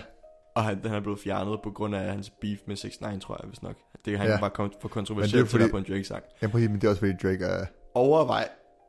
[0.57, 3.37] Og han, den er blevet fjernet på grund af hans beef med 6 9 tror
[3.41, 3.75] jeg, hvis nok.
[4.05, 4.39] Det han Ja.
[4.39, 6.23] var kon- for kontroversielt det er til at på en Drake-sang.
[6.41, 7.65] ja præcis, men det er også fordi Drake er...
[7.95, 8.47] Overvej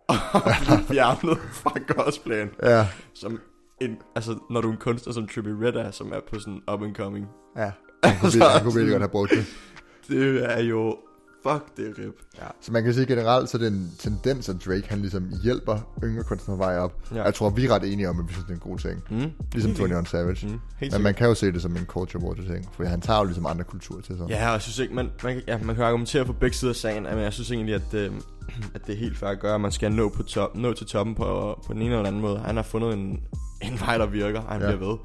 [0.08, 0.16] at
[0.66, 2.50] blive fjernet fra God's Plan.
[2.62, 3.40] Ja, Som
[3.80, 6.62] en, altså, når du er en kunstner som Trippie Red er, som er på sådan
[6.72, 7.26] up and coming.
[7.56, 7.70] ja.
[8.04, 9.44] Han kunne, virkelig, han kunne virkelig godt have brugt det.
[10.08, 10.96] Det er jo
[11.52, 12.14] Fuck, det er rip.
[12.38, 12.46] Ja.
[12.60, 15.78] Så man kan sige generelt, så er det en tendens, at Drake han ligesom hjælper
[16.04, 16.92] yngre kunstnere vej op.
[17.14, 17.22] Ja.
[17.22, 19.02] Jeg tror, vi er ret enige om, at vi synes, det er en god ting.
[19.10, 19.30] Mm.
[19.52, 20.46] Ligesom Helt 21 Savage.
[20.46, 20.60] Mm.
[20.78, 23.18] Helt Men man kan jo se det som en culture war ting, for han tager
[23.18, 24.26] jo ligesom andre kulturer til sig.
[24.28, 27.02] Ja, jeg synes ikke, man, man, ja, man kan argumentere på begge sider af sagen,
[27.02, 28.12] men jeg synes egentlig, at, øh,
[28.74, 30.86] at det er helt fair at gøre, at man skal nå, på top, nå til
[30.86, 32.38] toppen på, på den ene eller anden måde.
[32.38, 33.20] Han har fundet en,
[33.62, 34.62] en vej, der virker, og han.
[34.62, 34.76] Ja.
[34.76, 34.98] bliver ved.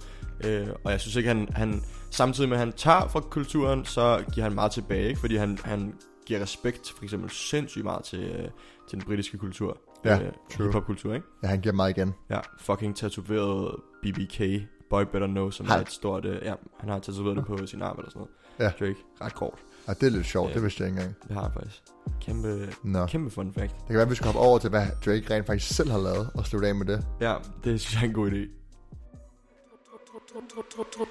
[0.43, 4.23] Øh, og jeg synes ikke, han, han samtidig med, at han tager fra kulturen, så
[4.33, 5.19] giver han meget tilbage, ikke?
[5.19, 5.93] fordi han, han
[6.25, 8.49] giver respekt for eksempel sindssygt meget til, øh,
[8.89, 9.77] til den britiske kultur.
[10.05, 10.67] Ja, øh, true.
[10.67, 11.27] Hiphop-kultur, ikke?
[11.43, 12.13] ja han giver meget igen.
[12.29, 14.41] Ja, fucking tatoveret BBK,
[14.89, 16.25] Boy Better Know, som Har- er et stort...
[16.25, 18.27] Øh, ja, han har tatoveret det på sin arm eller sådan
[18.59, 18.73] noget.
[18.79, 18.85] Ja.
[18.85, 19.59] Drake, ret kort.
[19.87, 20.53] Og det er lidt sjovt, Ja.
[20.53, 21.17] det vidste jeg ikke engang.
[21.27, 21.81] Det har jeg faktisk.
[22.21, 23.05] Kæmpe, Nå.
[23.05, 23.71] kæmpe fun fact.
[23.77, 25.99] Det kan være, at vi skal hoppe over til, hvad Drake rent faktisk selv har
[25.99, 27.05] lavet, og slutte af med det.
[27.21, 28.49] Ja, det synes jeg er en god idé.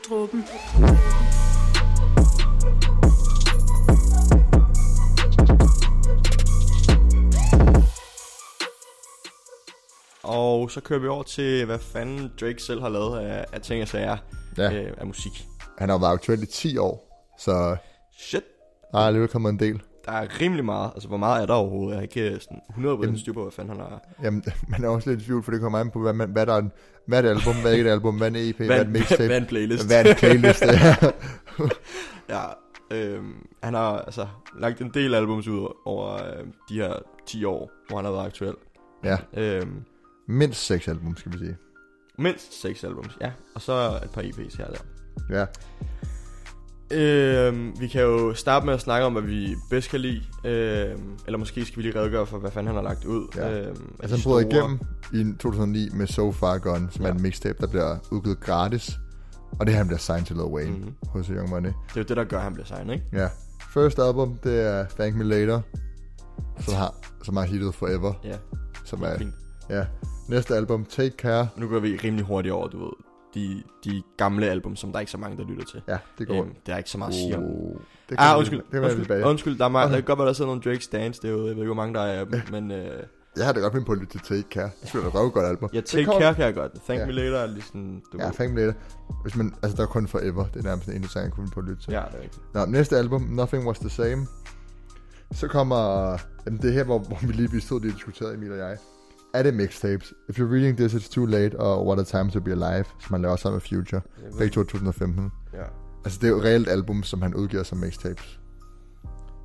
[0.09, 0.45] Truppen.
[10.25, 13.83] Og så kører vi over til, hvad fanden Drake selv har lavet af, af ting
[13.83, 14.17] og sager
[14.59, 14.73] Ja.
[14.73, 15.47] øh, af musik.
[15.79, 17.77] Han har været aktuel i 10 år, så
[18.19, 18.43] Shit,
[18.93, 19.83] der er alligevel kommet en del.
[20.07, 20.91] der er rimelig meget.
[20.95, 21.91] Altså, hvor meget er der overhovedet?
[21.91, 24.01] Jeg har ikke øh, sådan 100% Jamen- styr på, hvad fanden han har.
[24.23, 26.47] Jamen, man er også lidt i tvivl, for det kommer an på, hvad, man, hvad
[26.47, 26.73] der er en,
[27.07, 28.81] hvad er et album, hvad er ikke et album, hvad er en EP, hvad, er
[28.81, 29.87] et mixtape, hvad er en playlist?
[29.87, 30.63] hvad er en playlist.
[30.83, 30.97] ja.
[32.29, 32.43] Ja,
[32.91, 34.27] øhm, han har altså
[34.59, 36.95] lagt en del albums ud over øh, de her
[37.27, 38.55] 10 år, hvor han har været aktuel.
[39.05, 39.85] ja, Øhm,
[40.29, 41.57] mindst 6 album, skal vi sige.
[42.19, 43.31] mindst 6 albums, ja.
[43.55, 44.73] Og så et par EP's her og
[45.29, 45.37] der.
[45.39, 45.47] Ja,
[46.95, 50.23] Øhm, vi kan jo starte med at snakke om, hvad vi bedst kan lide.
[50.45, 53.29] Øhm, eller måske skal vi lige redegøre for, hvad fanden han har lagt ud.
[53.37, 53.49] Ja.
[53.49, 53.69] Af
[54.01, 54.79] altså han brød igennem
[55.13, 57.09] i 2009 med So Far Gone, som ja.
[57.11, 58.91] Er en mixtape, der bliver udgivet gratis.
[59.61, 60.81] Og det her, han bliver signed til Lil Wayne Mhm.
[60.81, 61.09] mm-hmm.
[61.09, 61.69] hos Young Money.
[61.69, 63.07] Det er jo det, der gør, at han bliver signet, ikke?
[63.13, 63.29] Ja.
[63.75, 65.61] First album, det er Thank Me Later,
[66.61, 68.15] som har, som har hittet Forever.
[68.25, 68.37] Ja,
[68.85, 69.35] Som er, fint.
[69.71, 69.87] Ja.
[70.29, 71.49] Næste album, Take Care.
[71.57, 72.93] Nu går vi rimelig hurtigt over, du ved,
[73.35, 75.83] de, de gamle album, som der er ikke så mange, der lytter til.
[75.89, 76.43] Ja, det går.
[76.43, 77.43] Øhm, der er ikke så meget at sige om.
[77.45, 77.77] Uh,
[78.09, 79.25] det Ah, undskyld, Det kan undskyld, tilbage.
[79.27, 79.97] undskyld, der er meget, Okay.
[79.97, 81.95] det kan godt være, der sidder nogle Drake's Dance derude, jeg ved ikke, hvor mange
[81.95, 83.03] der er dem, men øh,
[83.37, 84.71] Jeg har da godt finde på at lytte til Take Care.
[84.81, 85.69] Det skulle da godt album.
[85.75, 86.73] ja, Take kommer- Care kan jeg godt.
[86.85, 87.07] Thank Ja.
[87.07, 88.31] Me Later er lige sådan, du Ja.
[88.31, 88.73] Thank Me Later.
[89.23, 90.45] Hvis man, altså, der er kun Forever.
[90.55, 91.93] Det er nærmest en sang, jeg kunne på at lytte til.
[91.93, 92.43] Ja, det er rigtigt.
[92.55, 94.27] Nå, næste album, Nothing Was The Same.
[95.33, 96.11] Så kommer...
[96.47, 98.59] Jamen, det er her, hvor, hvor vi lige vi stod lige og diskuterede, Emil og
[98.59, 98.77] jeg.
[99.35, 100.13] Er det mixtapes?
[100.29, 103.11] If you're reading this, it's too late, og What a Time To Be Alive, som
[103.15, 104.01] han laver sammen med Future.
[104.39, 105.31] Begge to 2015.
[105.55, 105.59] Ja.
[106.05, 108.39] Altså, det er jo et reelt album, som han udgiver som mixtapes.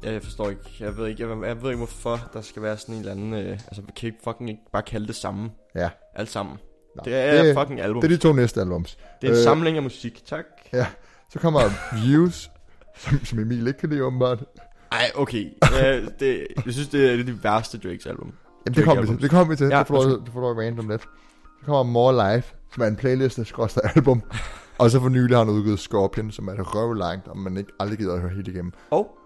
[0.04, 0.62] Ja, jeg forstår ikke.
[0.80, 3.34] Jeg ved ikke, jeg, jeg ved ikke hvorfor der skal være sådan en eller anden...
[3.34, 5.50] Øh, altså, vi kan ikke fucking ikke bare kalde det samme.
[5.76, 5.90] Ja.
[6.16, 6.56] Alt sammen.
[6.96, 8.02] Nå, det er det- fucking album.
[8.02, 8.98] Det er de to næste albums.
[9.22, 10.46] det er en øh, samling af musik, tak.
[10.74, 10.88] Ja.
[11.34, 11.62] Så kommer
[12.06, 12.50] Views,
[13.02, 14.44] som, som Emil ikke kan lide, åbenbart.
[14.92, 15.46] Ej, okay.
[15.64, 18.34] øh, det, jeg synes, det er et af de værste Drakes album.
[18.68, 19.22] Jamen, det kommer vi til.
[19.22, 19.68] Det kommer vi til.
[19.68, 21.02] Ja, Ja, det får du, det får du random lidt.
[21.02, 24.22] Så kommer More Life, som er en playlist, der skråster album.
[24.80, 27.72] og så for nylig har han udgivet Scorpion, som er et røvlangt, og man ikke
[27.80, 28.72] aldrig gider at høre helt igennem.
[28.92, 29.18] Og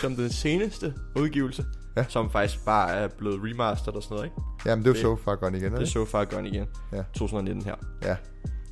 [0.00, 1.64] som den seneste udgivelse,
[1.96, 2.04] Ja.
[2.08, 4.36] som faktisk bare er blevet remastered og sådan noget, ikke?
[4.66, 5.86] Jamen, det er jo so far gone igen, Det er?
[5.86, 6.66] So Far Gone igen.
[6.92, 7.02] Ja.
[7.14, 7.74] 2019 her.
[8.02, 8.16] Ja.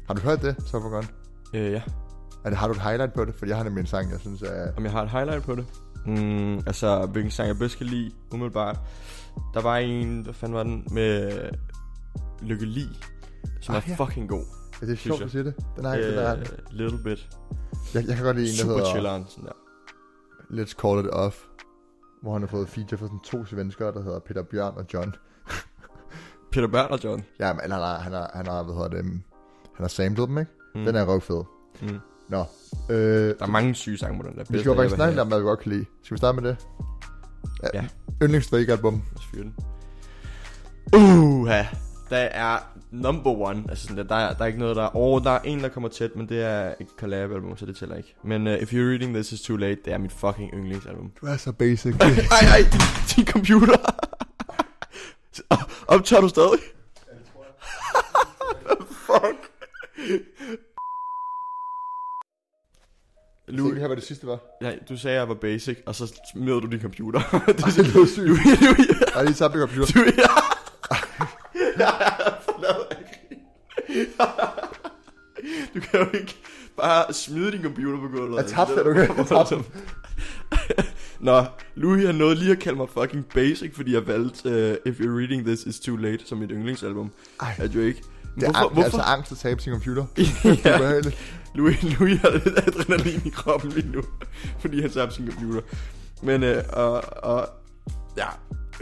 [0.07, 1.07] Har du hørt det, so far gone?
[1.55, 1.83] Øh, ja.
[2.45, 3.35] Er det, har du et highlight på det?
[3.35, 4.73] Fordi jeg har nemlig en sang, jeg synes er...
[4.77, 5.67] Om jeg har et highlight på det?
[6.07, 8.81] Mm, altså, hvilken sang jeg bedst kan lide, umiddelbart.
[9.55, 11.41] Der var en, hvad fanden var den, med
[12.43, 12.85] Lykke Li,
[13.61, 14.05] som Ah, er ja.
[14.05, 14.45] fucking god.
[14.83, 15.25] Er det sjovt, jeg.
[15.25, 15.55] at sige det?
[15.77, 17.29] Den har ikke, den er, Øh, little bit.
[17.95, 19.53] jeg, jeg kan godt lide en, der Super hedder chilleren, sådan der.
[20.63, 21.37] Let's Call It Off.
[22.23, 25.15] Hvor han har fået feature for sådan to svenskere, der hedder Peter Bjørn og John.
[26.53, 27.25] Peter Bern og John.
[27.41, 29.07] Ja, men han har, han har, han har hvad hedder det, um,
[29.77, 30.51] han har samlet dem, ikke?
[30.75, 30.85] Mm.
[30.85, 31.43] Den er røvfed.
[31.83, 31.99] Mm.
[32.33, 32.45] Nå.
[32.91, 34.45] Øh, Der er mange syge sange på den der.
[34.51, 35.85] vi skal jo faktisk snakke om, hvad vi godt kan lide.
[36.05, 36.57] Skal vi starte med det?
[37.75, 37.85] Ja.
[38.23, 38.93] Yndlings Drake-album.
[38.95, 39.55] Lad os fyre den.
[40.97, 41.69] Uh, ja.
[42.11, 42.59] Der er
[42.91, 43.65] number one.
[43.69, 44.97] Altså sådan, der, der, er, der er ikke noget, der er...
[44.97, 47.97] Oh, der er en, der kommer tæt, men det er et collab-album, så det tæller
[47.97, 48.15] ikke.
[48.25, 51.11] Men uh, If You're Reading This Is Too Late, det er mit fucking yndlingsalbum.
[51.21, 51.95] Du er så basic.
[52.01, 52.09] ej,
[52.53, 52.81] ej, din,
[53.17, 53.77] din computer.
[55.89, 56.59] Optager du stadig?
[59.07, 59.51] Fuck.
[63.57, 64.39] Louis, her var det sidste, var.
[64.63, 67.21] ja, du sagde, at jeg var basic, og så smed du din computer.
[67.47, 68.27] Det er så sygt.
[68.29, 69.93] Louis, Louis, Ej, lige tabt computer.
[69.93, 70.29] du, ja.
[72.99, 74.11] Ikke.
[75.75, 76.37] Du kan jo ikke
[76.77, 78.37] bare smide din computer på gulvet.
[78.37, 79.17] Jeg tabte den, okay?
[79.17, 79.65] Jeg tabte den.
[81.21, 81.45] Nå,
[81.75, 85.19] Louis har nået lige at kalde mig fucking basic, fordi jeg valgte uh, If You're
[85.19, 88.03] Reading This Is Too Late som mit yndlingsalbum Ej, af Drake.
[88.35, 88.69] Det er, Hvorfor?
[88.69, 90.05] ang- det altså angst at tabe sin computer.
[90.17, 91.17] Det er ja, ubehageligt.
[91.55, 94.03] Louis, Louis har lidt adrenalin i kroppen lige nu,
[94.61, 95.61] fordi han tabte sin computer.
[96.23, 97.49] Men, øh, og, og,
[98.17, 98.25] ja,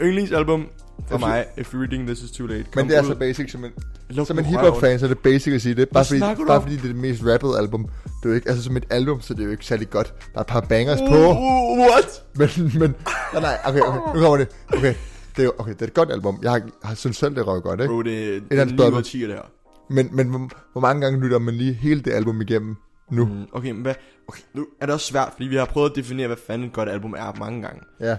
[0.01, 0.65] yndlingsalbum
[1.07, 2.57] for Jeg mig, If You're Reading This Is Too Late.
[2.59, 3.71] Men kom det er ud- så basic som en,
[4.09, 5.89] Luk som en hiphop-fan, så er det basic at sige det.
[5.89, 7.83] Bare fordi, bare fordi det er det mest rappede album.
[7.83, 10.13] Det er jo ikke, altså som et album, så det er jo ikke særlig godt.
[10.33, 11.15] Der er et par bangers Uh, på.
[11.15, 12.23] uh, what?
[12.35, 12.49] Men,
[12.79, 12.95] men,
[13.33, 14.47] nej, nej, okay, okay, nu kommer det.
[14.73, 14.93] Okay,
[15.37, 16.39] det er, okay, det er et godt album.
[16.43, 17.93] Jeg har, har synes selv, det røg godt, ikke?
[17.93, 18.91] Bro, det, er de 9 bedre.
[18.91, 19.51] ud af 10 det her.
[19.89, 22.75] Men, men hvor, hvor mange gange lytter man lige hele det album igennem
[23.11, 23.25] nu?
[23.25, 23.45] Mm.
[23.51, 23.93] Okay, men hvad?
[24.27, 26.73] Okay, nu er det også svært, fordi vi har prøvet at definere, hvad fanden et
[26.73, 27.81] godt album er mange gange.
[27.99, 28.17] Ja, Det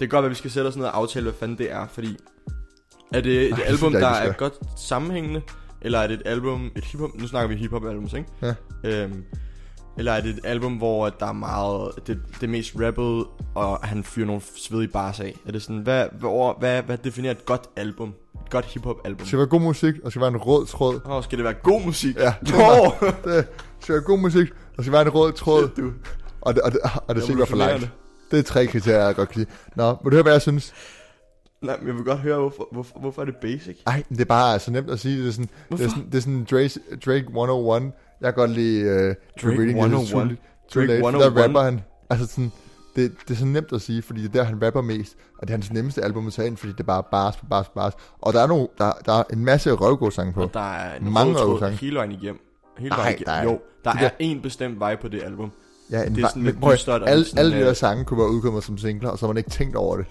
[0.00, 1.86] kan godt være, at vi skal sætte os ned og aftale, hvad fanden det er,
[1.86, 2.16] fordi...
[3.12, 5.42] Er det et Ej, album, der er godt sammenhængende?
[5.82, 7.10] Eller er det et album, et hiphop...
[7.14, 8.28] Nu snakker vi hiphop albums, ikke?
[8.42, 8.54] Ja.
[8.84, 9.24] Øhm,
[9.98, 11.90] eller er det et album, hvor der er meget...
[12.06, 13.24] Det, det mest rappet,
[13.54, 15.34] og han fyrer nogle svedige bars af?
[15.46, 15.78] Er det sådan...
[15.82, 18.08] Hvad, hvad, hvad, hvad definerer et godt album?
[18.44, 19.18] Et godt hiphop album?
[19.18, 21.00] det skal være god musik, og der skal være en rød tråd.
[21.04, 22.16] Åh, oh, skal det være god musik?
[22.16, 22.92] Ja, Nå!
[23.24, 23.48] det
[23.80, 25.92] skal være god musik, og der skal være en rød tråd, Shit, du.
[26.40, 27.90] og det, og det, og det skal ikke være for langt.
[28.30, 29.50] Det er tre kriterier, jeg godt kan lide.
[29.76, 30.74] Nå, vil du høre, hvad jeg synes?
[31.62, 33.76] Nej, men jeg vil godt høre, hvorfor, hvorfor, hvorfor er det basic?
[33.86, 35.20] Ej, det er bare så nemt at sige.
[35.20, 35.84] Det er sådan, det Hvorfor?
[35.84, 37.92] er sådan, det er sådan Drake, Drake 101.
[38.20, 38.90] Jeg kan godt lide uh,
[39.42, 40.28] Drake Reading This Is Too 101.
[40.28, 40.36] Late-
[40.70, 41.36] Too Drake Late, for 101.
[41.36, 41.80] Der rapper han.
[42.10, 42.52] Altså sådan,
[42.96, 45.16] det, det er så nemt at sige, fordi det er der, han rapper mest.
[45.38, 47.46] Og det er hans nemmeste album at tage ind, fordi det er bare bars på
[47.50, 47.92] bars på bars.
[48.18, 50.42] Og der er, nogle, der, der er en masse røvgårdsange på.
[50.42, 51.76] Og der er en Mange røvsange.
[51.76, 52.40] hele vejen igennem.
[52.78, 53.24] Hele Nej, vejen igennem.
[53.26, 55.50] der er- jo, der de er der- en bestemt vej på det album.
[55.90, 58.18] Ja, en det er sådan lidt dystert alle, sådan, alle de der øh, sange kunne
[58.20, 60.06] være udkommet som singler, og så har man ikke tænkt over det.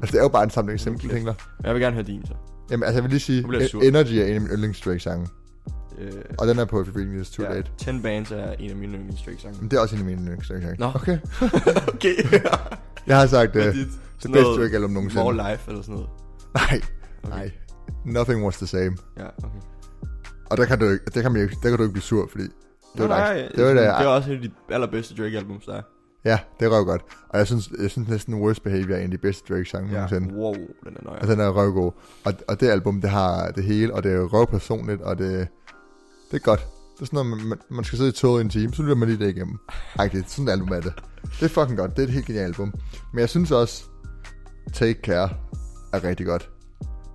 [0.00, 1.34] Altså, det er jo bare en samling simple singler.
[1.64, 2.32] Jeg vil gerne høre din så.
[2.70, 3.82] Jamen, altså, jeg vil lige sige, sur.
[3.82, 5.26] Energy er en af mine yndlings Drake-sange.
[5.98, 7.70] Øh, Og den er på Reading This Too ja, Late.
[7.78, 9.58] 10 Bands er en af mine yndlings Drake sange.
[9.60, 10.76] Men det er også en af mine yndlings Drake-sange.
[10.78, 10.86] Nå.
[10.94, 11.18] Okay.
[11.94, 12.14] okay.
[13.06, 13.62] Jeg har sagt, dit?
[13.62, 13.88] det
[14.18, 15.22] Sådan bedste Drake-album nogensinde.
[15.24, 16.10] More Life eller sådan noget.
[16.54, 16.80] Nej,
[17.24, 17.36] Okay.
[17.36, 17.50] nej.
[18.04, 18.96] Nothing was the same.
[19.18, 19.58] Ja, okay.
[20.50, 22.28] Og der kan du ikke, der kan, man, ikke- der kan du ikke blive sur,
[22.30, 22.52] fordi det
[22.98, 25.74] var, Nej, det var da, det er også et af de allerbedste Drake albums, der
[25.74, 25.82] er.
[26.24, 27.02] ja, det røv godt.
[27.28, 29.94] Og jeg synes, jeg synes næsten Worst Behavior er en af de bedste Drake-sange ja.
[29.94, 30.34] nogensinde.
[30.34, 31.18] Wow, den er nøje.
[31.20, 31.92] Og den er røvgod.
[32.24, 35.48] Og, og det album, det har det hele, og det er røvpersonligt, og det,
[36.32, 36.60] det er godt.
[36.94, 38.94] Det er sådan noget, man, man, skal sidde i toget i en time, så lytter
[38.96, 39.58] man lige det igennem.
[39.98, 40.92] Ej, det er sådan et album er det.
[41.22, 41.90] Det er fucking godt.
[41.96, 42.74] Det er et helt genialt album.
[43.12, 43.84] Men jeg synes også,
[44.72, 45.30] Take Care
[45.92, 46.50] er rigtig godt.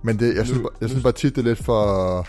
[0.04, 2.26] Men det, jeg, synes, Nu- bare- jeg synes bare tit, det er lidt for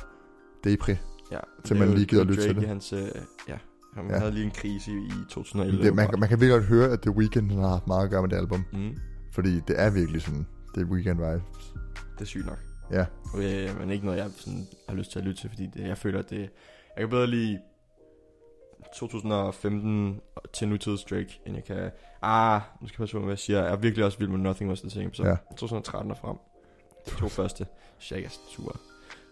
[0.64, 0.96] depri.
[1.32, 2.68] Ja, Til man lige gider er lytte til det.
[2.68, 3.00] Hans, øh,
[3.48, 3.58] ja,
[3.96, 4.18] han Ja.
[4.20, 5.84] havde lige en krise i, i 2011.
[5.84, 8.22] Det, man, man kan virkelig godt høre, at The Weeknd har haft meget at gøre
[8.22, 8.66] med det album.
[8.74, 8.98] Mm,
[9.34, 11.74] Fordi det er virkelig sådan, det er weekend vibes.
[12.16, 12.60] det er sygt nok.
[12.92, 13.06] Ja.
[13.38, 15.98] Øh, men ikke noget, jeg sådan, har lyst til at lytte til, fordi det, jeg
[15.98, 16.50] føler, at det...
[17.00, 17.60] Jeg kan bedre lide
[18.96, 20.22] 2015
[20.54, 21.92] til nutids Drake, end jeg kan...
[22.22, 23.64] Ah, nu skal jeg passe på, hvad jeg siger.
[23.64, 25.30] Jeg er virkelig også vild med Nothing Was The Same, så Ja.
[25.30, 25.36] ja.
[25.50, 26.36] 2013 og frem.
[27.06, 27.66] De to første.
[28.00, 28.72] Shaq er super,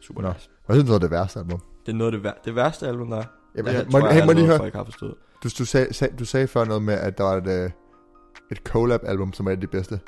[0.01, 0.28] super Nå.
[0.34, 0.49] nice.
[0.65, 1.61] Hvad synes du er det værste album?
[1.86, 3.24] Det er noget af det, vær- det værste album, der er.
[3.55, 5.15] Jamen, det tror må, jeg, hey, er må jeg lige høre, folk har forstået.
[5.43, 7.72] du, du, sag, sag, du sagde før noget med, at der var et, øh,
[8.51, 9.99] et collab-album, som er et af de bedste.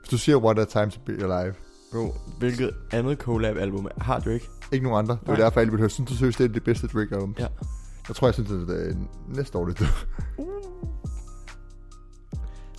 [0.00, 1.54] Hvis du siger What a Time to Be Alive,
[1.92, 4.48] Bro, hvilket andet collab-album har Drake?
[4.72, 5.14] ikke nogen andre.
[5.20, 5.44] Det var Nej.
[5.44, 5.90] derfor, jeg ville høre.
[5.90, 7.34] Synes du seriøst, det er det bedste Drake-album?
[7.38, 7.46] Ja.
[8.08, 8.94] Jeg tror, jeg synes, det er
[9.34, 9.86] næste år, det er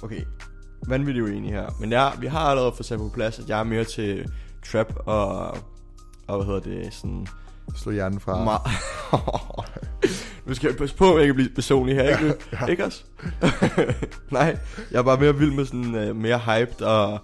[0.04, 0.22] Okay,
[0.88, 1.70] vanvittigt uenig her.
[1.80, 4.32] Men jeg, vi har allerede fået sat på plads, at jeg er mere til
[4.72, 5.48] trap og,
[6.28, 7.28] og hvad hedder det, sådan
[7.76, 8.44] Slå hjernen fra.
[8.44, 8.62] meget...
[10.46, 12.34] nu skal jeg passe på, at jeg kan blive personlig her, ikke?
[12.62, 12.66] Ja.
[12.66, 13.04] Ikke også?
[14.32, 14.60] Nej,
[14.92, 17.20] jeg er bare mere vild med sådan uh, mere hyped og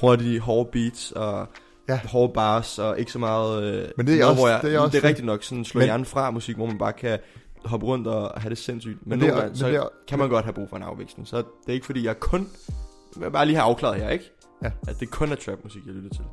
[0.00, 1.46] hurtige, hårde beats og
[1.88, 2.00] Ja.
[2.04, 3.56] hårde bars og ikke så meget...
[3.58, 5.42] Uh, Men det er noget, også- hvor jeg, det er også det er rigtigt nok,
[5.42, 7.18] sådan slå Men- hjernen fra musik, hvor man bare kan
[7.64, 8.98] hoppe rundt og have det sindssygt.
[9.06, 10.76] Men, Men det er- nogle gange, så det er- kan man godt have brug for
[10.76, 11.28] en afveksling.
[11.28, 12.48] Så det er ikke fordi, jeg kun...
[13.20, 14.32] Jeg bare lige have afklaret her, ikke?
[14.62, 14.70] Ja.
[14.88, 16.24] At det kun er trap musik, jeg lytter til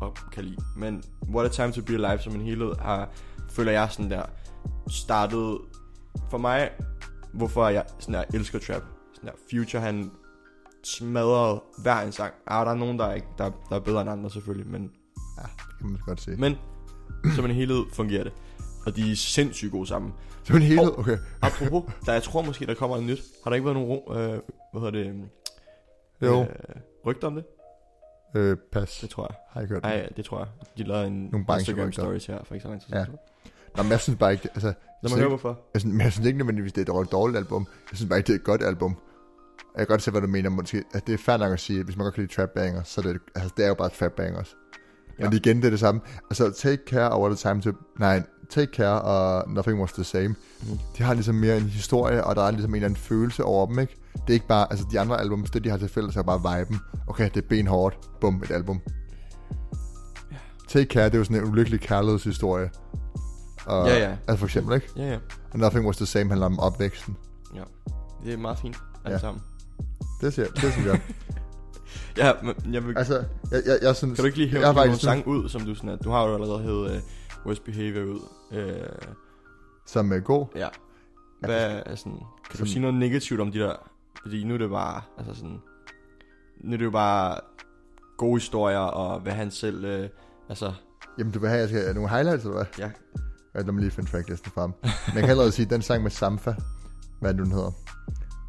[0.00, 0.56] og kan lide.
[0.76, 1.02] Men
[1.34, 3.08] What a Time to Be Alive som en helhed har,
[3.50, 4.22] føler jeg sådan der,
[4.88, 5.58] startet
[6.30, 6.70] for mig,
[7.32, 8.82] hvorfor jeg sådan der, elsker trap.
[9.14, 10.10] Sådan der, Future han
[10.86, 12.34] smadrede hver en sang.
[12.46, 14.82] Ah, der er nogen, der er, ikke, der, der er bedre end andre selvfølgelig, men,
[15.38, 16.30] Ja, det kan man godt se.
[16.30, 16.56] men
[17.34, 18.32] som en helhed fungerer det.
[18.86, 20.12] Og de er sindssygt gode sammen.
[20.46, 21.18] Det er en helhed, okay.
[21.42, 23.22] Apropos, der jeg tror måske, der kommer noget nyt.
[23.44, 24.40] Har der ikke været nogen øh,
[24.72, 25.28] hvad hedder det?
[26.22, 26.46] Jo, Øh,
[27.06, 27.44] rygter om det?
[28.34, 28.98] øh, pas.
[29.00, 29.36] Det tror jeg.
[29.50, 29.82] Har jeg hørt.
[29.82, 30.46] Nej, det tror jeg.
[30.78, 33.04] De lavede en Nogle Instagram stories her for ikke så lang tid Ja.
[33.04, 33.18] siden.
[33.76, 34.66] Nå, men jeg synes bare ikke, altså...
[34.66, 35.58] Lad mig høre, ikke- hvorfor.
[35.74, 37.66] Jeg synes, men jeg synes ikke nødvendigvis, det er et dårligt, dårligt album.
[37.90, 38.96] Jeg synes bare ikke, det er et godt album.
[39.76, 40.50] Jeg kan godt se, hvad du mener.
[40.50, 42.48] Måske, at det er fair nok at sige, at hvis man godt kan lide trap
[42.54, 44.56] bangers, så er det, altså, det er jo bare trap bangers.
[45.18, 45.36] Men Ja.
[45.36, 46.00] igen, det er det samme.
[46.30, 47.70] Altså, Take Care og What a Time to...
[47.98, 50.28] Nej, Take Care og Nothing Was The Same.
[50.28, 50.78] Mm.
[50.98, 53.66] De har ligesom mere en historie, og der er ligesom en eller anden følelse over
[53.66, 53.96] dem, ikke?
[54.14, 54.66] Det er ikke bare...
[54.70, 56.80] Altså, de andre albums, det de har til fælles, er bare viben.
[57.06, 57.98] Okay, det er benhårdt.
[58.20, 58.80] Bum, et album.
[60.32, 60.36] Ja.
[60.68, 62.70] Take Care, det er jo sådan en ulykkelig kærlighedshistorie.
[63.66, 64.16] Og, Ja, ja.
[64.28, 64.88] Altså for eksempel, ikke?
[64.96, 65.18] Ja, ja.
[65.52, 67.16] Og Nothing Was The Same handler om opvæksten.
[68.24, 69.10] Det er meget fint, Ja.
[69.10, 69.18] ja.
[69.18, 69.42] sammen.
[70.20, 71.00] Det, siger, det synes jeg.
[72.16, 74.14] Ja, men jeg vil, Altså, jeg, jeg, jeg synes...
[74.16, 76.34] kan du ikke lige hæve nogle sang ud, som du sådan at, du har jo
[76.34, 78.20] allerede hævet uh, Worst Behavior ud.
[78.50, 79.12] Uh,
[79.86, 80.46] Som er god.
[80.56, 80.68] ja.
[81.40, 82.20] Hvad er sådan, kan
[82.52, 83.72] du Sådan- sige noget negativt om de der,
[84.22, 85.58] fordi nu er det bare, altså sådan,
[86.64, 87.40] nu er det jo bare
[88.18, 90.06] gode historier, og hvad han selv, uh,
[90.48, 90.72] altså,
[91.18, 92.66] Jamen, du vil have, jeg skal nogle highlights, eller hvad?
[92.78, 92.90] ja,
[93.54, 94.70] Ja, lad mig lige finde tracklisten frem.
[94.82, 96.54] Men jeg kan allerede sige, den sang med Samfa,
[97.20, 97.72] hvad er det, den hedder?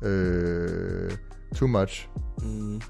[0.04, 1.12] Øh,
[1.56, 2.10] too Much.
[2.42, 2.82] mm,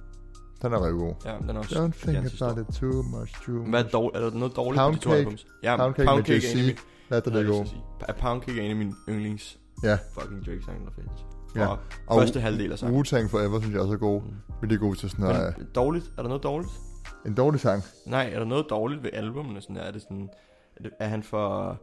[0.62, 1.14] Den er rigtig god.
[1.26, 2.58] ja, den er også Don't think about stor.
[2.60, 3.70] it too much, too much.
[3.70, 5.20] Hvad er, dårligt, er der noget dårligt Pound på de to Cake.
[5.20, 5.48] albums?
[5.64, 6.78] Ja, Pound Cake med er en af JC.
[7.10, 7.66] er det, er har god?
[8.08, 9.98] Er Pound Cake er en af mine yndlings Ja.
[10.12, 11.26] fucking Drake-sange, der findes.
[11.56, 11.68] Ja.
[11.68, 11.78] Og
[12.08, 13.00] Og første halvdel af sangen.
[13.02, 14.22] Wu-Tang Forever, synes jeg også er god.
[14.22, 14.28] Mm.
[14.62, 15.54] Virkelig god til sådan noget.
[15.58, 16.06] Men dårligt?
[16.18, 16.72] Er der noget dårligt?
[17.26, 17.84] En dårlig sang.
[18.06, 19.62] Nej, er der noget dårligt ved albumene?
[19.62, 20.30] Sådan, er det sådan...
[20.78, 21.78] Er, det, er han for...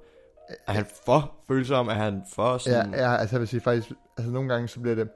[0.66, 1.88] Er han for følsom?
[1.88, 2.94] Er han for Ja, sådan...
[2.94, 5.08] ja, altså jeg vil sige faktisk, altså nogle gange så bliver det,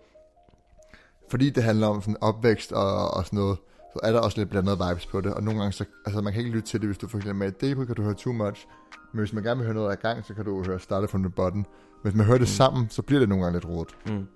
[1.31, 3.59] fordi det handler om sådan opvækst og, og sådan noget,
[3.93, 6.33] så er der også lidt blandet vibes på det, og nogle gange så, altså man
[6.33, 8.15] kan ikke lytte til det, hvis du for eksempel er med debut, kan du høre
[8.15, 8.67] too much,
[9.13, 11.23] men hvis man gerne vil høre noget af gang, så kan du høre Started from
[11.23, 11.65] the Bottom.
[12.03, 12.53] Hvis man hører det Mm.
[12.53, 14.27] sammen, så bliver det nogle gange lidt rodet, Mm.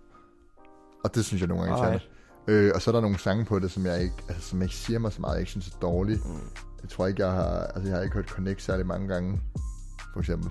[1.05, 1.99] og det synes jeg nogle gange er.
[2.49, 4.75] Øh, og så er der nogle sange på det, som jeg ikke, altså, som ikke
[4.75, 6.21] siger mig så meget, jeg ikke synes er dårlige.
[6.25, 6.33] Mm.
[6.83, 9.41] Jeg tror ikke, jeg har, altså jeg har ikke hørt Connect særlig mange gange,
[10.13, 10.51] for eksempel.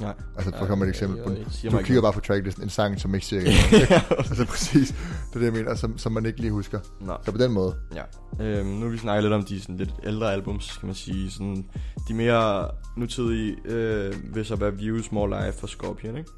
[0.00, 0.14] Nej.
[0.36, 1.18] Altså for at komme et eksempel.
[1.18, 3.42] Ja, på, jeg- jeg du kigger ikke bare på tracklisten, en sang, som ikke siger
[3.90, 4.02] ja.
[4.18, 6.80] altså præcis, det er det, jeg mener, som, som man ikke lige husker.
[7.00, 8.02] Nå, Så på den måde, ja.
[8.40, 11.30] Øhm, nu har vi snakket lidt om de sådan, lidt ældre albums, kan man sige.
[11.30, 11.70] Sådan,
[12.08, 16.30] de mere nutidige øh, vil så være Views, More Life og Scorpion, ikke?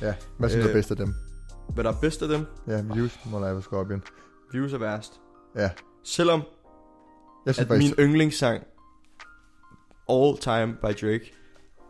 [0.00, 0.14] ja.
[0.38, 1.14] Hvad synes du Øh, er bedst af dem?
[1.74, 2.46] Hvad der er bedst af dem?
[2.66, 4.02] Ja, Views, More Life og Scorpion.
[4.52, 5.12] Views er værst.
[5.56, 5.70] Ja,
[6.04, 6.42] Selvom
[7.46, 8.62] jeg synes at faktisk, min yndlingssang
[10.08, 11.32] All Time by Drake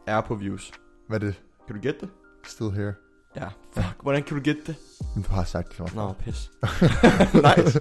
[0.07, 0.73] er på Views.
[1.11, 1.35] Hvad er det?
[1.67, 2.09] Kan du gætte det?
[2.47, 2.93] Still Here.
[3.37, 3.47] Ja.
[3.75, 4.77] Fuck, hvordan kan du gætte det?
[5.15, 5.91] Men du har sagt det så.
[5.95, 6.51] Nå, pis.
[7.59, 7.81] nice.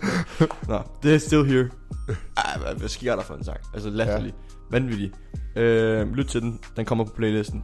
[0.68, 1.70] Nå, det er Still Here.
[2.38, 3.58] Ej, hvad, hvad sker der for en sang?
[3.74, 4.34] Altså, latterlig.
[4.38, 4.56] Ja.
[4.80, 5.12] Vanvittig.
[5.56, 6.60] Øh, lyt til den.
[6.76, 7.64] Den kommer på playlisten.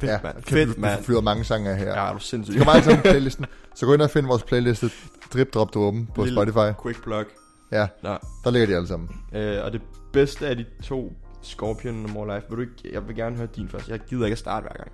[0.00, 0.42] Fedt, Ja, mand.
[0.42, 1.02] Fedt, du mand.
[1.04, 1.88] fyrer mange sange af her.
[1.88, 2.52] Ja, er du sindssyg.
[2.54, 3.46] Det kommer altid på playlisten.
[3.74, 4.90] Så gå ind og find vores playliste,
[5.34, 6.82] Drip Drop Dråben på Lille- Spotify.
[6.82, 7.24] Quick plug.
[7.72, 8.08] Ja, Nå.
[8.44, 9.08] der ligger de alle sammen.
[9.34, 9.82] Øh, og det
[10.12, 11.12] bedste af de to
[11.42, 12.46] Scorpion og More Life.
[12.48, 13.88] Vil du ikke, jeg vil gerne høre din først.
[13.88, 14.92] Jeg gider ikke at starte hver gang.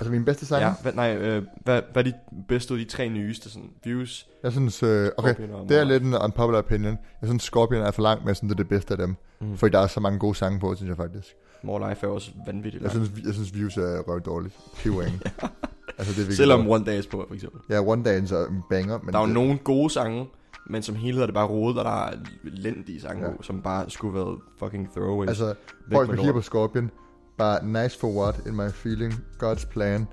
[0.00, 2.14] Altså min bedste sang, Ja, hvad, nej, øh, hvad, hvad er de
[2.48, 3.50] bedste af de tre nyeste?
[3.50, 5.34] Sådan, views, jeg synes, øh, okay,
[5.68, 6.98] det er lidt en unpopular opinion.
[7.20, 9.16] Jeg synes, Scorpion er for langt med, sådan det er det bedste af dem.
[9.40, 9.56] Mm.
[9.56, 11.34] Fordi der er så mange gode sange på, synes jeg faktisk.
[11.62, 13.06] More Life er også vanvittigt Jeg lang.
[13.06, 14.54] synes, jeg synes Views er røv dårligt.
[14.76, 15.22] Pivring.
[15.98, 16.88] altså, det er Selvom dårligt.
[16.88, 17.60] One is på, for eksempel.
[17.70, 18.98] Ja, One Dance er en banger.
[19.02, 20.26] Men der er jo det, nogle gode sange,
[20.68, 22.12] men som helhed er det bare rodet, og der er
[22.44, 23.32] elendige sange, Ja.
[23.42, 25.28] som bare skulle være fucking throwaways.
[25.28, 25.54] Altså,
[25.92, 26.90] prøv med på Scorpion.
[27.38, 29.12] Bare nice for what, in my feeling,
[29.42, 30.06] God's plan,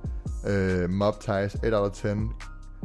[0.49, 2.08] uh, mob ties, 8 out of 10,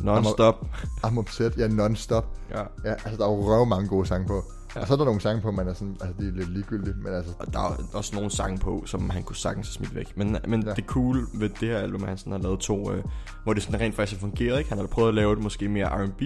[0.04, 0.66] Non-stop.
[1.06, 2.24] I'm upset, ja, non-stop.
[2.50, 2.60] Ja.
[2.84, 4.42] Ja, altså, der er jo røv mange gode sange på.
[4.76, 4.80] Ja.
[4.80, 6.94] Og så er der nogle sange på, man er sådan, altså, de er lidt ligegyldige,
[7.04, 9.94] men altså, Og der er også nogle sange på, som han kunne sagtens have smidt
[9.94, 10.16] væk.
[10.16, 10.72] Men, men Ja.
[10.74, 13.04] det cool ved det her album, at han sådan har lavet to, øh,
[13.44, 14.58] hvor det sådan rent faktisk har fungeret.
[14.58, 14.70] Ikke?
[14.70, 16.22] Han har prøvet at lave det måske mere R&B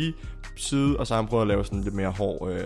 [0.57, 2.59] side, og så har han prøvet at lave sådan lidt mere hård øh,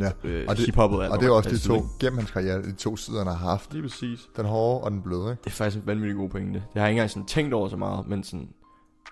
[0.00, 0.10] ja.
[0.24, 0.94] øh, Og det- album.
[0.94, 1.86] Og det er også de Altså, to, ikke?
[2.00, 3.72] gennem hans karriere, de to sider, han har haft.
[3.72, 4.20] Lige præcis.
[4.36, 5.40] Den hårde og den bløde, ikke?
[5.44, 6.52] Det er faktisk en vanvittig god pointe.
[6.54, 8.48] Det har jeg ikke engang sådan tænkt over så meget, men sådan,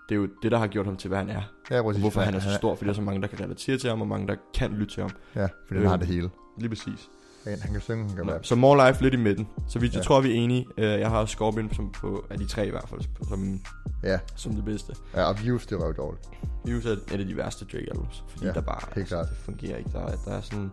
[0.09, 1.43] det er jo det, der har gjort ham til, hvad han er.
[1.71, 2.01] Ja, Og præcis.
[2.01, 4.01] hvorfor han er så stor, fordi der er så mange, der kan relatere til ham,
[4.01, 5.11] og mange, der kan lytte til ham.
[5.35, 6.31] Ja, fordi han Øh, har det hele.
[6.59, 7.09] Lige præcis.
[7.45, 8.47] Han, han kan synge, han kan rappe.
[8.47, 9.49] så More Life lidt i midten.
[9.69, 10.01] Så vi, jeg Ja.
[10.01, 10.67] tror, vi er enige.
[10.79, 13.61] Øh, Jeg har Scorpion som på, af de tre i hvert fald, som,
[14.03, 14.95] Ja, som det bedste.
[15.15, 16.29] ja og Views, det var jo dårligt.
[16.65, 19.29] Views er et af de værste Drake albums, fordi Ja, der bare, helt klart.
[19.29, 19.91] det fungerer ikke.
[19.93, 20.71] Der, er- der er sådan,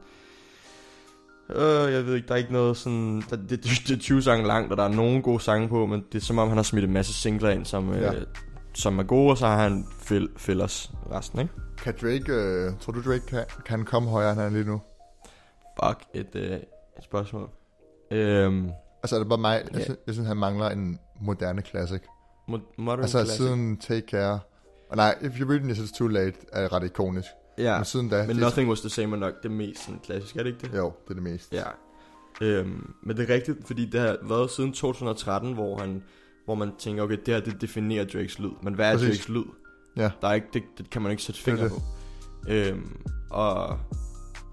[1.56, 4.22] øh, jeg ved ikke, der er ikke noget sådan, der, det, det, det er 20
[4.22, 6.58] sange langt, og der er nogle gode sange på, men det er som om, han
[6.58, 8.14] har smidt en masse singler ind, som, Ja.
[8.14, 8.22] øh,
[8.74, 11.54] som er gode, og så har han fill, fillers resten, ikke?
[11.78, 14.66] Kan Drake, øh, tror du Drake kan, kan han komme højere, end han er lige
[14.70, 14.82] nu?
[15.84, 16.64] Fuck, et, øh, et
[17.04, 17.50] spørgsmål.
[18.12, 18.70] Øhm,
[19.04, 22.02] Altså er det bare mig, jeg, synes, jeg synes, han mangler en moderne classic.
[22.50, 23.38] mo- modern Altså classic.
[23.38, 24.40] siden Take Care,
[24.90, 27.28] og nej, If You Read Me, It's Too Late er ret ikonisk.
[27.58, 30.00] Ja, Men siden da, men det, Nothing Was The Same er nok det mest sådan,
[30.04, 30.78] klassiske, er det ikke det?
[30.78, 31.54] jo, det er det mest.
[31.54, 31.64] Ja.
[32.42, 36.04] Øhm, men det er rigtigt, fordi det har været siden 2013, hvor han
[36.46, 38.50] hvor man tænker, okay, det her det definerer Drakes lyd.
[38.64, 39.08] Men hvad er Præcis.
[39.10, 39.44] Drakes lyd?
[39.98, 40.10] Ja.
[40.22, 41.72] Der er ikke, det, det kan man ikke sætte fingre det.
[41.72, 41.82] på.
[42.50, 42.98] Øhm,
[43.30, 43.78] og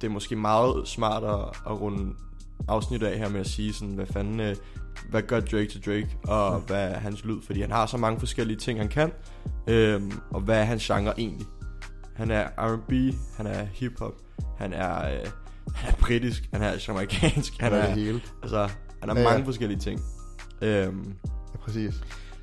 [0.00, 2.14] det er måske meget smart at, runde
[2.68, 4.56] afsnit af her med at sige sådan, hvad fanden, øh,
[5.10, 6.66] hvad gør Drake til Drake, og Mm.
[6.66, 9.12] hvad er hans lyd, fordi han har så mange forskellige ting, han kan,
[9.68, 11.46] øhm, og hvad er hans genre egentlig?
[12.14, 12.92] Han er R&B,
[13.36, 14.14] han er hiphop,
[14.58, 15.26] han er, øh,
[15.74, 18.20] han er britisk, han er jamaikansk, han er det hele.
[18.42, 18.68] altså,
[19.00, 19.28] han er Ja, ja.
[19.28, 20.00] mange forskellige ting.
[20.62, 21.14] Øhm,
[21.54, 21.94] Ja, præcis.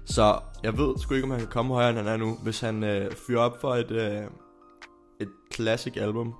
[0.05, 2.59] så jeg ved sgu ikke, om han kan komme højere, end han er nu, hvis
[2.59, 4.23] han øh, fyrer op for et, øh,
[5.19, 6.33] et classic album.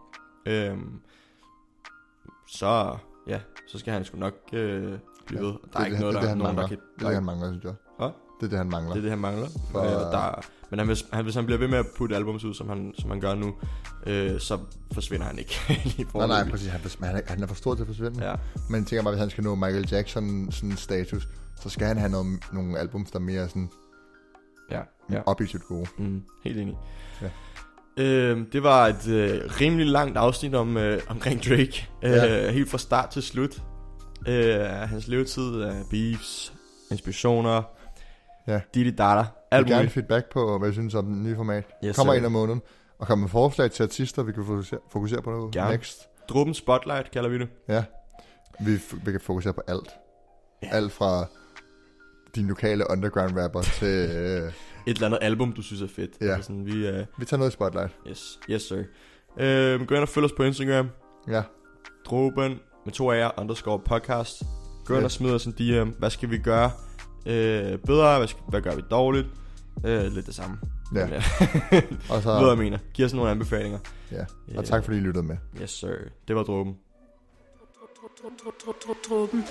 [0.46, 1.00] Øhm,
[2.48, 2.98] så,
[3.28, 5.48] ja, så skal han sgu nok øh, blive ved.
[5.48, 6.68] Der det er ikke det, noget, det, der, det, han nogen, der mangler.
[6.68, 6.78] kan...
[7.00, 7.74] Det er det, han mangler, synes jeg.
[7.98, 8.10] Hvad?
[8.40, 8.94] Det er det, han mangler.
[8.94, 9.48] Det er det, han mangler.
[9.72, 9.80] For-.
[9.82, 12.54] Øh, der, men han, hvis, han, hvis han bliver ved med at putte albums ud,
[12.54, 13.54] som han, som han gør nu,
[14.08, 14.60] øh, så
[14.94, 15.60] forsvinder han ikke
[15.98, 16.68] lige Nej, nej, præcis.
[16.68, 18.30] Han, han, er, han er for stor til at forsvinde.
[18.30, 18.36] Ja,
[18.70, 21.28] Men tænker bare, hvis han skal nå Michael Jackson sådan status,
[21.62, 23.70] så skal han have noget, nogle albums, der er mere sådan
[24.72, 24.82] ja,
[25.12, 25.22] ja.
[25.26, 25.86] objektivt gode.
[25.98, 26.78] Mm, helt enig.
[27.22, 27.30] Ja.
[27.98, 31.90] Øh, det var et øh, rimelig langt afsnit om øh, omkring Drake.
[32.04, 32.52] Øh, Ja.
[32.52, 33.62] Helt fra start til slut.
[34.28, 36.54] Øh, hans levetid, øh, beefs,
[36.92, 37.64] inspirationer,
[38.48, 38.62] Ja.
[38.74, 41.64] Didi Dada, Jeg alt vil gerne feedback på, hvad jeg synes om den nye format.
[41.86, 42.62] Yes, Kommer ind om måneden.
[43.00, 45.50] Og kommer med forslag til artister, vi kan fokusere, fokusere på nu.
[45.54, 45.72] Gerne.
[45.72, 46.00] Next.
[46.30, 47.48] Druppen Spotlight kalder vi det.
[47.68, 47.84] Ja.
[48.60, 48.72] Vi,
[49.06, 49.89] vi kan fokusere på alt.
[50.64, 50.68] Ja.
[50.72, 51.26] Alt fra
[52.36, 53.88] din lokale underground rapper til...
[54.16, 54.52] Øh,
[54.88, 56.12] Et eller andet album, du synes er fedt.
[56.22, 56.26] Ja.
[56.34, 57.96] Altså sådan, vi, øh, vi tager noget i spotlight.
[58.10, 58.84] yes, yes sir.
[59.39, 60.89] Øh, gå ind og følg os på Instagram.
[61.28, 61.41] Ja.
[62.06, 64.43] Druppen med to A'er, underscore podcast.
[64.86, 65.89] Gå ind og smid os en DM.
[66.00, 66.72] Hvad skal vi gøre
[67.26, 68.18] øh, bedre?
[68.18, 69.28] Hvad, hvad gør vi dårligt?
[69.86, 70.58] Øh, lidt det samme.
[70.96, 71.06] Ja.
[71.06, 71.22] Men, ja.
[72.10, 72.56] Og Du ved, hvad jeg så...
[72.56, 72.78] mener.
[72.94, 73.80] Giv os nogle anbefalinger.
[74.12, 74.26] Ja.
[74.58, 75.38] Og tak fordi I lyttede med.
[75.62, 75.88] Yes, sir.
[76.28, 76.76] Det var dråben.
[79.08, 79.44] Truppen.